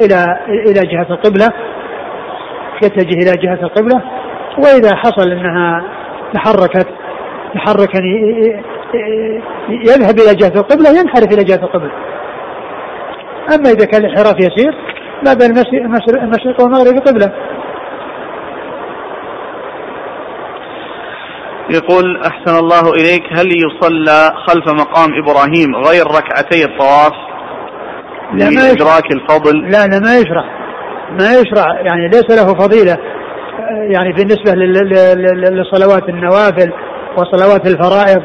[0.02, 1.48] إلى إلى جهة القبلة.
[2.84, 4.02] يتجه إلى جهة القبلة
[4.58, 5.84] وإذا حصل أنها
[6.34, 6.88] تحركت
[7.54, 8.00] تحركا
[9.70, 11.92] يذهب إلى جهة القبلة ينحرف إلى جهة القبلة.
[13.56, 14.74] أما إذا كان الانحراف يسير
[15.26, 15.52] ما بين
[16.24, 17.32] المشرق والمغرب قبلة.
[21.70, 27.14] يقول أحسن الله إليك هل يصلى خلف مقام إبراهيم غير ركعتي الطواف؟
[28.34, 30.59] لا ما لإدراك الفضل لا لا ما يشرع
[31.12, 32.98] ما يشرع يعني ليس له فضيلة
[33.92, 34.52] يعني بالنسبة
[35.52, 36.74] لصلوات النوافل
[37.18, 38.22] وصلوات الفرائض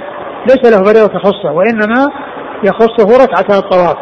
[0.46, 2.08] ليس له فريضة تخصه وإنما
[2.64, 3.96] يخصه ركعة الطواف.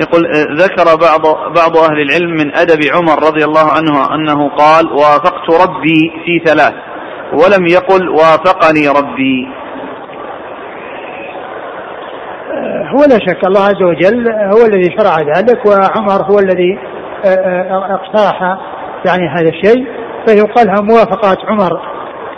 [0.00, 1.22] يقول آه، ذكر بعض
[1.54, 6.74] بعض أهل العلم من أدب عمر رضي الله عنه أنه قال وافقت ربي في ثلاث
[7.32, 9.48] ولم يقل وافقني ربي
[12.52, 16.78] آه، هو لا شك الله عز وجل هو الذي شرع ذلك وعمر هو الذي
[17.24, 18.42] آه، اقترح
[19.06, 19.86] يعني هذا الشيء
[20.26, 21.80] فيقال موافقات عمر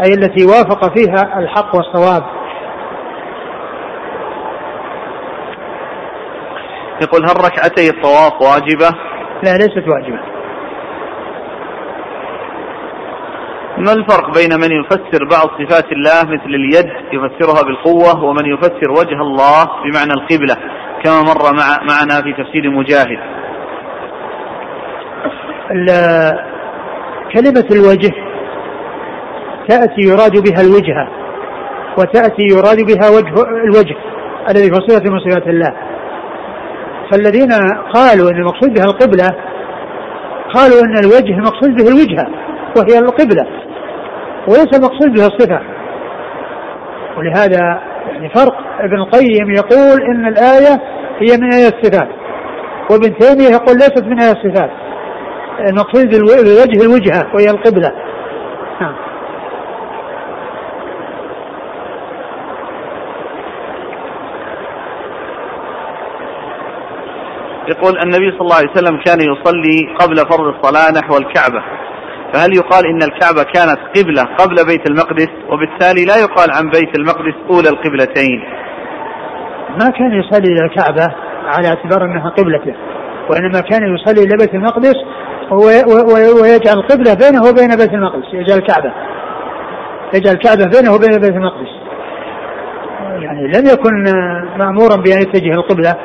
[0.04, 2.22] أي التي وافق فيها الحق والصواب
[7.02, 8.96] يقول هل ركعتي الطواف واجبة؟
[9.42, 10.35] لا ليست واجبة.
[13.78, 19.20] ما الفرق بين من يفسر بعض صفات الله مثل اليد يفسرها بالقوة ومن يفسر وجه
[19.20, 20.56] الله بمعنى القبلة
[21.04, 23.18] كما مر مع معنا في تفسير مجاهد.
[27.32, 28.12] كلمة الوجه
[29.68, 31.08] تأتي يراد بها الوجهة
[31.98, 33.96] وتأتي يراد بها وجه الوجه
[34.50, 35.72] الذي هو صفة من صفات الله
[37.10, 37.52] فالذين
[37.94, 39.28] قالوا أن المقصود بها القبلة
[40.54, 42.26] قالوا أن الوجه المقصود به الوجهة
[42.76, 43.65] وهي القبلة
[44.48, 45.60] وليس المقصود بها الصفة.
[47.16, 50.82] ولهذا يعني فرق ابن القيم يقول إن الآية
[51.20, 52.08] هي من آية الصفات
[52.90, 54.70] وابن تيمية يقول ليست من آية الصفات.
[55.68, 57.92] المقصود بالوجه الوجهة وهي القبلة.
[58.80, 58.94] نعم.
[67.68, 71.62] يقول النبي صلى الله عليه وسلم كان يصلي قبل فرض الصلاة نحو الكعبة.
[72.32, 77.34] فهل يقال إن الكعبة كانت قبلة قبل بيت المقدس؟ وبالتالي لا يقال عن بيت المقدس
[77.50, 78.44] أولى القبلتين.
[79.70, 81.14] ما كان يصلي إلى الكعبة
[81.46, 82.74] على اعتبار أنها قبلته
[83.30, 84.94] وإنما كان يصلي إلى بيت المقدس
[86.42, 88.92] ويجعل القبلة بينه وبين بيت المقدس يجعل الكعبة.
[90.14, 91.72] يجعل الكعبة بينه وبين بيت المقدس.
[93.22, 94.04] يعني لم يكن
[94.58, 95.96] مأمورا بأن يتجه القبلة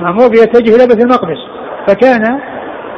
[0.00, 1.38] مأمور بيتجه إلى بيت المقدس.
[1.88, 2.40] فكان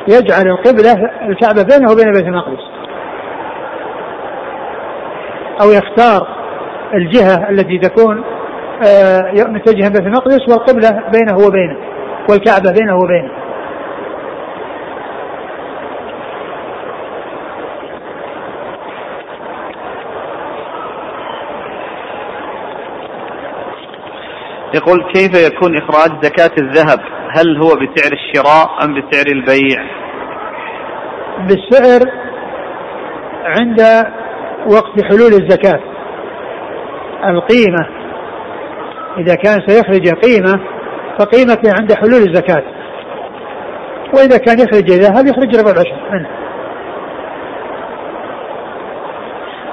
[0.08, 2.62] يجعل القبلة الكعبة بينه وبين بيت المقدس.
[5.62, 6.28] أو يختار
[6.94, 8.24] الجهة التي تكون
[8.86, 11.76] آه، متجها بيت المقدس والقبلة بينه وبينه
[12.30, 13.30] والكعبة بينه وبينه.
[24.74, 29.84] يقول كيف يكون إخراج زكاة الذهب؟ هل هو بسعر الشراء أم بسعر البيع؟
[31.38, 32.00] بالسعر
[33.44, 33.80] عند
[34.66, 35.80] وقت حلول الزكاة.
[37.24, 37.88] القيمة
[39.18, 40.60] إذا كان سيخرج قيمة
[41.18, 42.62] فقيمته عند حلول الزكاة.
[44.14, 46.28] وإذا كان يخرج ذهب يخرج ربع العشر منه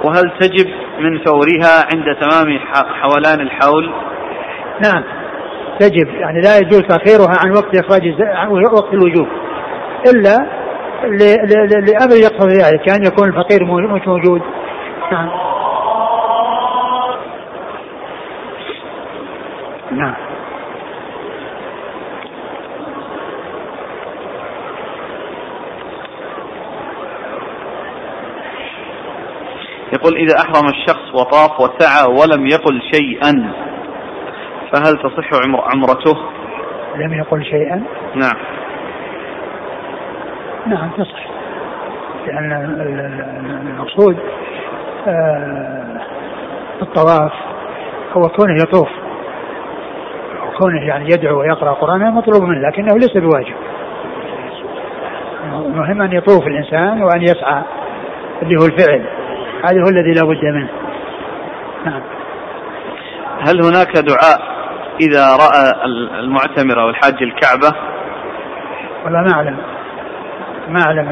[0.03, 2.59] وهل تجب من فورها عند تمام
[3.01, 3.93] حولان الحول؟
[4.83, 5.22] نعم.
[5.79, 8.01] تجب يعني لا يجوز تأخيرها عن وقت إخراج
[8.73, 9.27] وقت الوجوب.
[10.07, 10.63] إلا
[11.81, 13.63] لأمر يقتضي ذلك كأن يكون الفقير
[13.93, 14.41] مش موجود.
[15.11, 15.29] نعم.
[19.91, 20.15] نعم.
[29.93, 33.53] يقول إذا أحرم الشخص وطاف وسعى ولم يقل شيئا.
[34.73, 35.29] فهل تصح
[35.73, 36.17] عمرته؟
[36.95, 37.83] لم يقل شيئا؟
[38.15, 38.37] نعم.
[40.67, 41.27] نعم تصح.
[42.27, 42.51] لأن
[43.67, 44.17] المقصود
[45.07, 46.01] آه،
[46.81, 47.31] الطواف
[48.13, 48.89] هو كونه يطوف.
[50.57, 53.55] كونه يعني يدعو ويقرأ قرآن مطلوب منه لكنه ليس بواجب.
[55.43, 57.63] المهم أن يطوف الإنسان وأن يسعى
[58.41, 59.05] اللي هو الفعل.
[59.63, 60.69] هذا هو الذي لا بد منه.
[61.85, 62.01] نعم.
[63.47, 64.52] هل هناك دعاء؟
[65.01, 65.85] إذا رأى
[66.19, 67.77] المعتمر أو الحاج الكعبة
[69.05, 69.57] والله ما أعلم.
[70.67, 71.05] ما أعلم.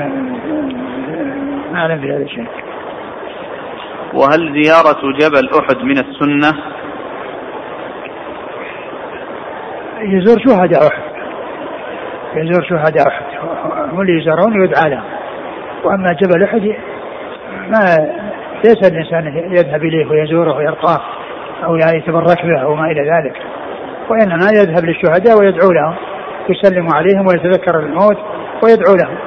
[1.72, 2.48] ما أعلم بهذا الشيء.
[4.14, 6.62] وهل زيارة جبل أحد من السنة؟
[10.02, 11.04] يزور شهداء أحد.
[12.36, 13.26] يزور شهداء أحد.
[13.94, 15.04] هم اللي يزورون ويدعى لهم
[15.84, 16.76] وأما جبل أحد
[17.68, 17.98] ما
[18.64, 21.02] ليس الإنسان يذهب إليه ويزوره ويرقاه
[21.64, 23.42] أو يتبرك به أو ما إلى ذلك.
[24.12, 25.95] وإنما يذهب للشهداء ويدعو لهم
[26.49, 28.18] يسلم عليهم ويتذكر الموت
[28.64, 29.18] ويدعو لهم.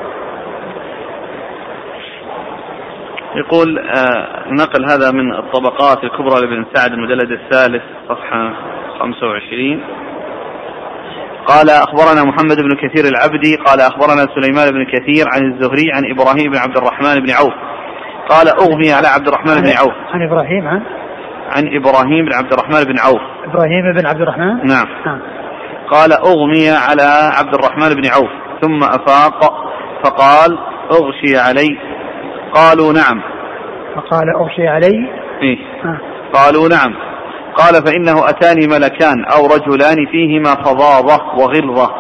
[3.37, 8.55] يقول آه نقل هذا من الطبقات الكبرى لابن سعد المجلد الثالث صفحة
[8.99, 9.80] 25
[11.47, 16.53] قال أخبرنا محمد بن كثير العبدي قال أخبرنا سليمان بن كثير عن الزهري عن إبراهيم
[16.53, 17.55] بن عبد الرحمن بن عوف.
[18.28, 19.95] قال أغمي على عبد الرحمن بن عوف.
[20.12, 20.82] عن إبراهيم عن
[21.55, 23.21] عن إبراهيم بن عبد الرحمن بن عوف.
[23.45, 25.21] إبراهيم بن عبد الرحمن؟ نعم, نعم.
[25.91, 28.31] قال أغمي على عبد الرحمن بن عوف
[28.61, 29.41] ثم أفاق
[30.05, 30.59] فقال
[30.93, 31.79] أغشي علي.
[32.55, 33.23] قالوا نعم.
[33.97, 35.09] فقال أغشي علي.
[35.43, 35.99] إيه؟ آه.
[36.33, 36.95] قالوا نعم.
[37.57, 41.91] قال فإنه أتاني ملكان أو رجلان فيهما فظاظة وغلظة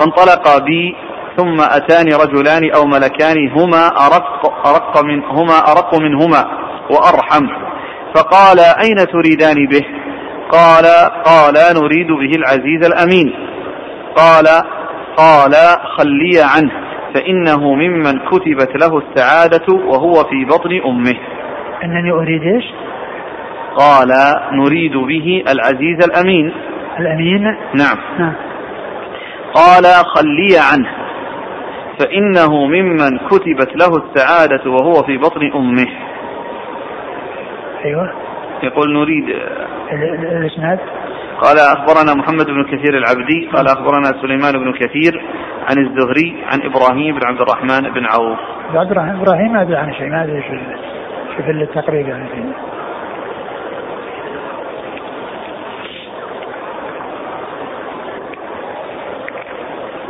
[0.00, 0.96] فانطلقا بي
[1.36, 6.44] ثم أتاني رجلان أو ملكان هما أرق, أرق من هما أرق منهما
[6.90, 7.69] وأرحم.
[8.14, 9.84] فقال أين تريدان به؟
[10.50, 10.84] قال
[11.24, 13.34] قال نريد به العزيز الأمين.
[14.16, 14.46] قال
[15.16, 15.54] قال
[15.96, 16.70] خلي عنه
[17.14, 21.16] فإنه ممن كتبت له السعادة وهو في بطن أمه.
[21.84, 22.64] أنني أريد إيش؟
[23.76, 24.08] قال
[24.52, 26.52] نريد به العزيز الأمين.
[26.98, 27.42] الأمين؟
[27.74, 28.34] نعم, نعم.
[29.54, 30.88] قال خلي عنه
[32.00, 36.09] فإنه ممن كتبت له السعادة وهو في بطن أمه.
[37.84, 38.12] أيوه.
[38.62, 39.24] يقول نريد
[40.22, 40.78] الإسناد.
[41.40, 45.22] قال أخبرنا محمد بن كثير العبدي قال أخبرنا سليمان بن كثير
[45.70, 48.38] عن الزهري عن إبراهيم بن عبد الرحمن بن عوف.
[48.74, 50.42] عبد الرحمن إبراهيم ما أدري عن شيء ما أدري
[51.36, 52.24] شوف التقريب يعني.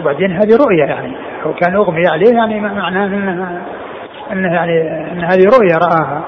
[0.00, 1.16] وبعدين هذه رؤية يعني.
[1.42, 3.06] هو كان أغمي عليه يعني معناه
[4.32, 4.80] أنه يعني
[5.12, 6.24] أن هذه رؤية رآها.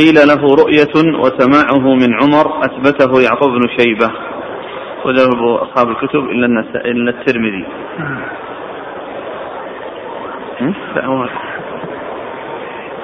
[0.00, 4.10] قيل له رؤية وسماعه من عمر أثبته يعقوب بن شيبة.
[5.04, 7.64] وذهب أصحاب الكتب إلا إلا الترمذي.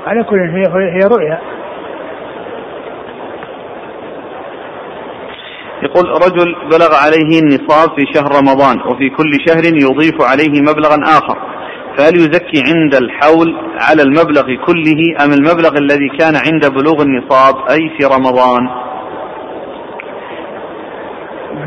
[0.06, 0.62] على كل هي
[0.96, 1.38] هي رؤيا.
[5.82, 11.38] يقول رجل بلغ عليه النصاب في شهر رمضان وفي كل شهر يضيف عليه مبلغا آخر.
[11.98, 17.90] فهل يزكي عند الحول على المبلغ كله أم المبلغ الذي كان عند بلوغ النصاب أي
[17.98, 18.68] في رمضان؟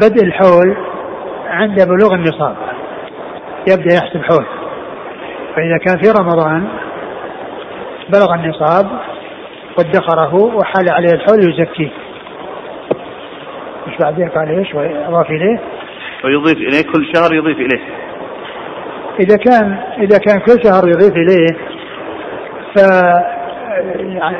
[0.01, 0.77] بدء الحول
[1.47, 2.55] عند بلوغ النصاب.
[3.71, 4.45] يبدأ يحسب حول.
[5.55, 6.67] فإذا كان في رمضان
[8.09, 8.87] بلغ النصاب
[9.77, 11.91] وادخره وحال عليه الحول يزكيه.
[13.87, 15.59] مش بعدين قال إيش؟ واضاف إليه.
[16.23, 18.08] ويضيف إليه كل شهر يضيف إليه.
[19.19, 21.57] إذا كان إذا كان كل شهر يضيف إليه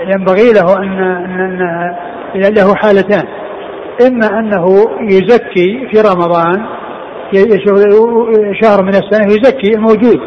[0.05, 0.99] فينبغي له أن
[2.36, 3.25] أن له حالتان.
[4.07, 4.65] إما أنه
[5.01, 6.65] يزكي في رمضان
[8.61, 10.19] شهر من السنة يزكي الموجود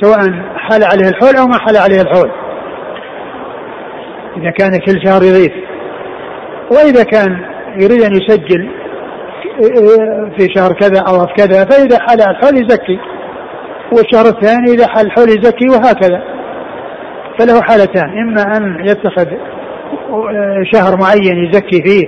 [0.00, 0.18] سواء
[0.56, 2.30] حال عليه الحول أو ما حال عليه الحول.
[4.36, 5.52] إذا كان كل شهر يضيف.
[6.70, 7.40] وإذا كان
[7.82, 8.70] يريد أن يسجل
[10.36, 12.98] في شهر كذا أو في كذا فإذا حال الحول يزكي.
[13.92, 16.22] والشهر الثاني إذا حل حول يزكي وهكذا.
[17.38, 19.26] فله حالتان إما أن يتخذ
[20.72, 22.06] شهر معين يزكي فيه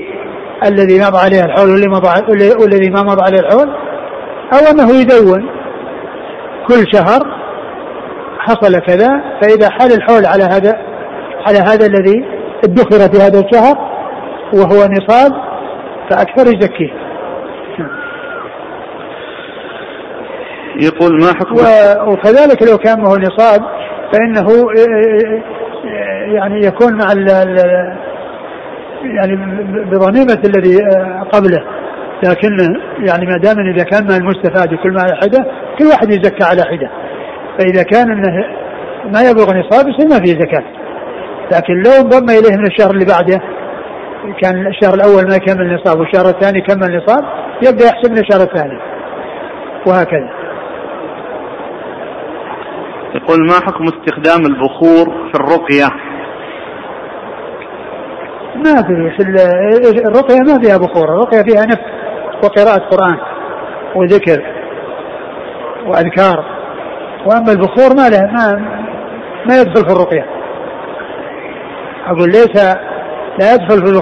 [0.64, 1.70] الذي مضى عليه الحول
[2.62, 3.68] والذي ما مضى عليه الحول
[4.52, 5.48] أو أنه يدون
[6.68, 7.40] كل شهر
[8.38, 9.08] حصل كذا
[9.42, 10.80] فإذا حل الحول على هذا
[11.46, 12.24] على هذا الذي
[12.64, 13.76] ادخر في هذا الشهر
[14.54, 15.32] وهو نصاب
[16.10, 17.09] فأكثر يزكيه.
[20.80, 21.54] يقول ما حكم؟
[22.12, 23.60] وكذلك لو كان هو نصاب
[24.12, 24.48] فإنه
[26.34, 27.28] يعني يكون مع ال
[29.04, 29.36] يعني
[29.90, 30.78] بضميمة الذي
[31.32, 31.64] قبله.
[32.24, 32.56] لكن
[33.08, 35.46] يعني ما دام إذا كان ما المستفاد كل ما حدة
[35.78, 36.90] كل واحد يزكى على حدة.
[37.58, 38.44] فإذا كان إنه
[39.12, 40.64] ما يبلغ نصاب يصير ما فيه زكاة.
[41.52, 43.40] لكن لو انضم إليه من الشهر اللي بعده
[44.42, 47.24] كان الشهر الأول ما يكمل نصاب والشهر الثاني كمل نصاب
[47.62, 48.78] يبدأ يحسب من الشهر الثاني.
[49.86, 50.39] وهكذا.
[53.14, 55.86] يقول ما حكم استخدام البخور في الرقية؟
[58.56, 59.22] ما في
[60.06, 61.84] الرقية ما فيها بخور الرقية فيها نفس
[62.44, 63.16] وقراءة قرآن
[63.94, 64.42] وذكر
[65.86, 66.44] وأذكار.
[67.26, 68.52] وأما البخور ما له ما
[69.46, 70.26] ما يدخل في الرقية.
[72.06, 72.64] أقول ليس
[73.38, 73.92] لا يدخل في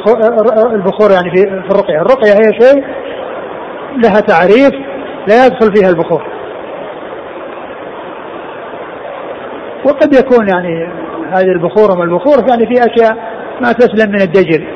[0.74, 2.00] البخور يعني في, الرقية.
[2.00, 2.84] الرقية هي شيء
[3.96, 4.72] لها تعريف
[5.26, 6.38] لا يدخل فيها البخور.
[9.89, 10.89] وقد يكون يعني
[11.32, 13.16] هذه البخور وما البخور يعني في أشياء
[13.61, 14.66] ما تسلم من الدجل.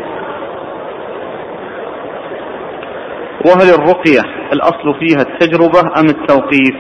[3.46, 4.20] وهل الرقية
[4.52, 6.76] الأصل فيها التجربة أم التوقيف؟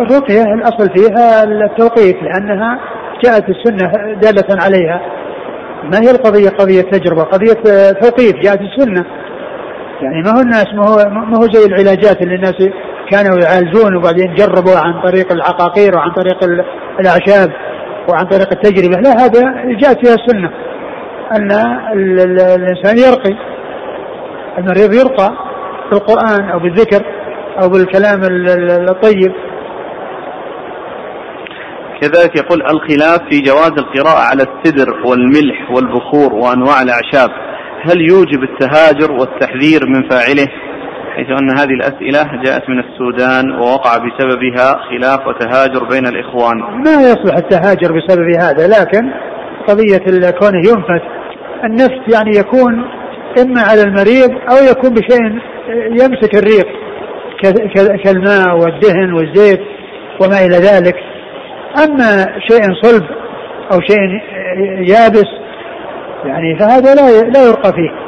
[0.00, 2.80] الرقية الأصل فيها التوقيف لأنها
[3.24, 5.00] جاءت السنة دالة عليها.
[5.84, 9.04] ما هي القضية؟ قضية تجربة قضية توقيف جاءت السنة.
[10.02, 12.54] يعني ما هو الناس ما هو ما هو زي العلاجات اللي الناس
[13.10, 16.44] كانوا يعالجون وبعدين جربوا عن طريق العقاقير وعن طريق
[17.00, 17.52] الأعشاب
[18.08, 19.00] وعن طريق التجربة.
[19.00, 19.40] لا هذا
[19.80, 20.50] جاءت فيها السنة
[21.32, 21.52] أن
[21.92, 23.36] الإنسان يرقي.
[24.58, 25.30] المريض يرقى
[25.90, 27.04] بالقرآن أو بالذكر
[27.62, 28.20] أو بالكلام
[28.90, 29.32] الطيب.
[32.00, 37.30] كذلك يقول الخلاف في جواز القراءة على السدر والملح والبخور وأنواع الأعشاب.
[37.82, 40.48] هل يوجب التهاجر والتحذير من فاعله؟
[41.14, 46.56] حيث أن هذه الأسئلة جاءت من السودان ووقع بسببها خلاف وتهاجر بين الإخوان.
[46.58, 49.10] ما يصلح التهاجر بسبب هذا لكن
[49.68, 51.02] قضية كونه ينفث
[51.64, 52.84] النفس يعني يكون
[53.42, 55.22] إما على المريض أو يكون بشيء
[55.90, 56.66] يمسك الريق
[58.04, 59.60] كالماء والدهن والزيت
[60.20, 60.96] وما إلى ذلك.
[61.84, 63.04] أما شيء صلب
[63.72, 63.98] أو شيء
[64.80, 65.28] يابس
[66.24, 68.03] يعني فهذا لا لا يرقى فيه.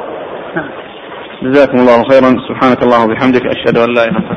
[1.43, 2.35] جزاكم الله خيرا.
[2.49, 4.36] سبحانك اللهم وبحمدك أشهد أن لا إله إلا أنت.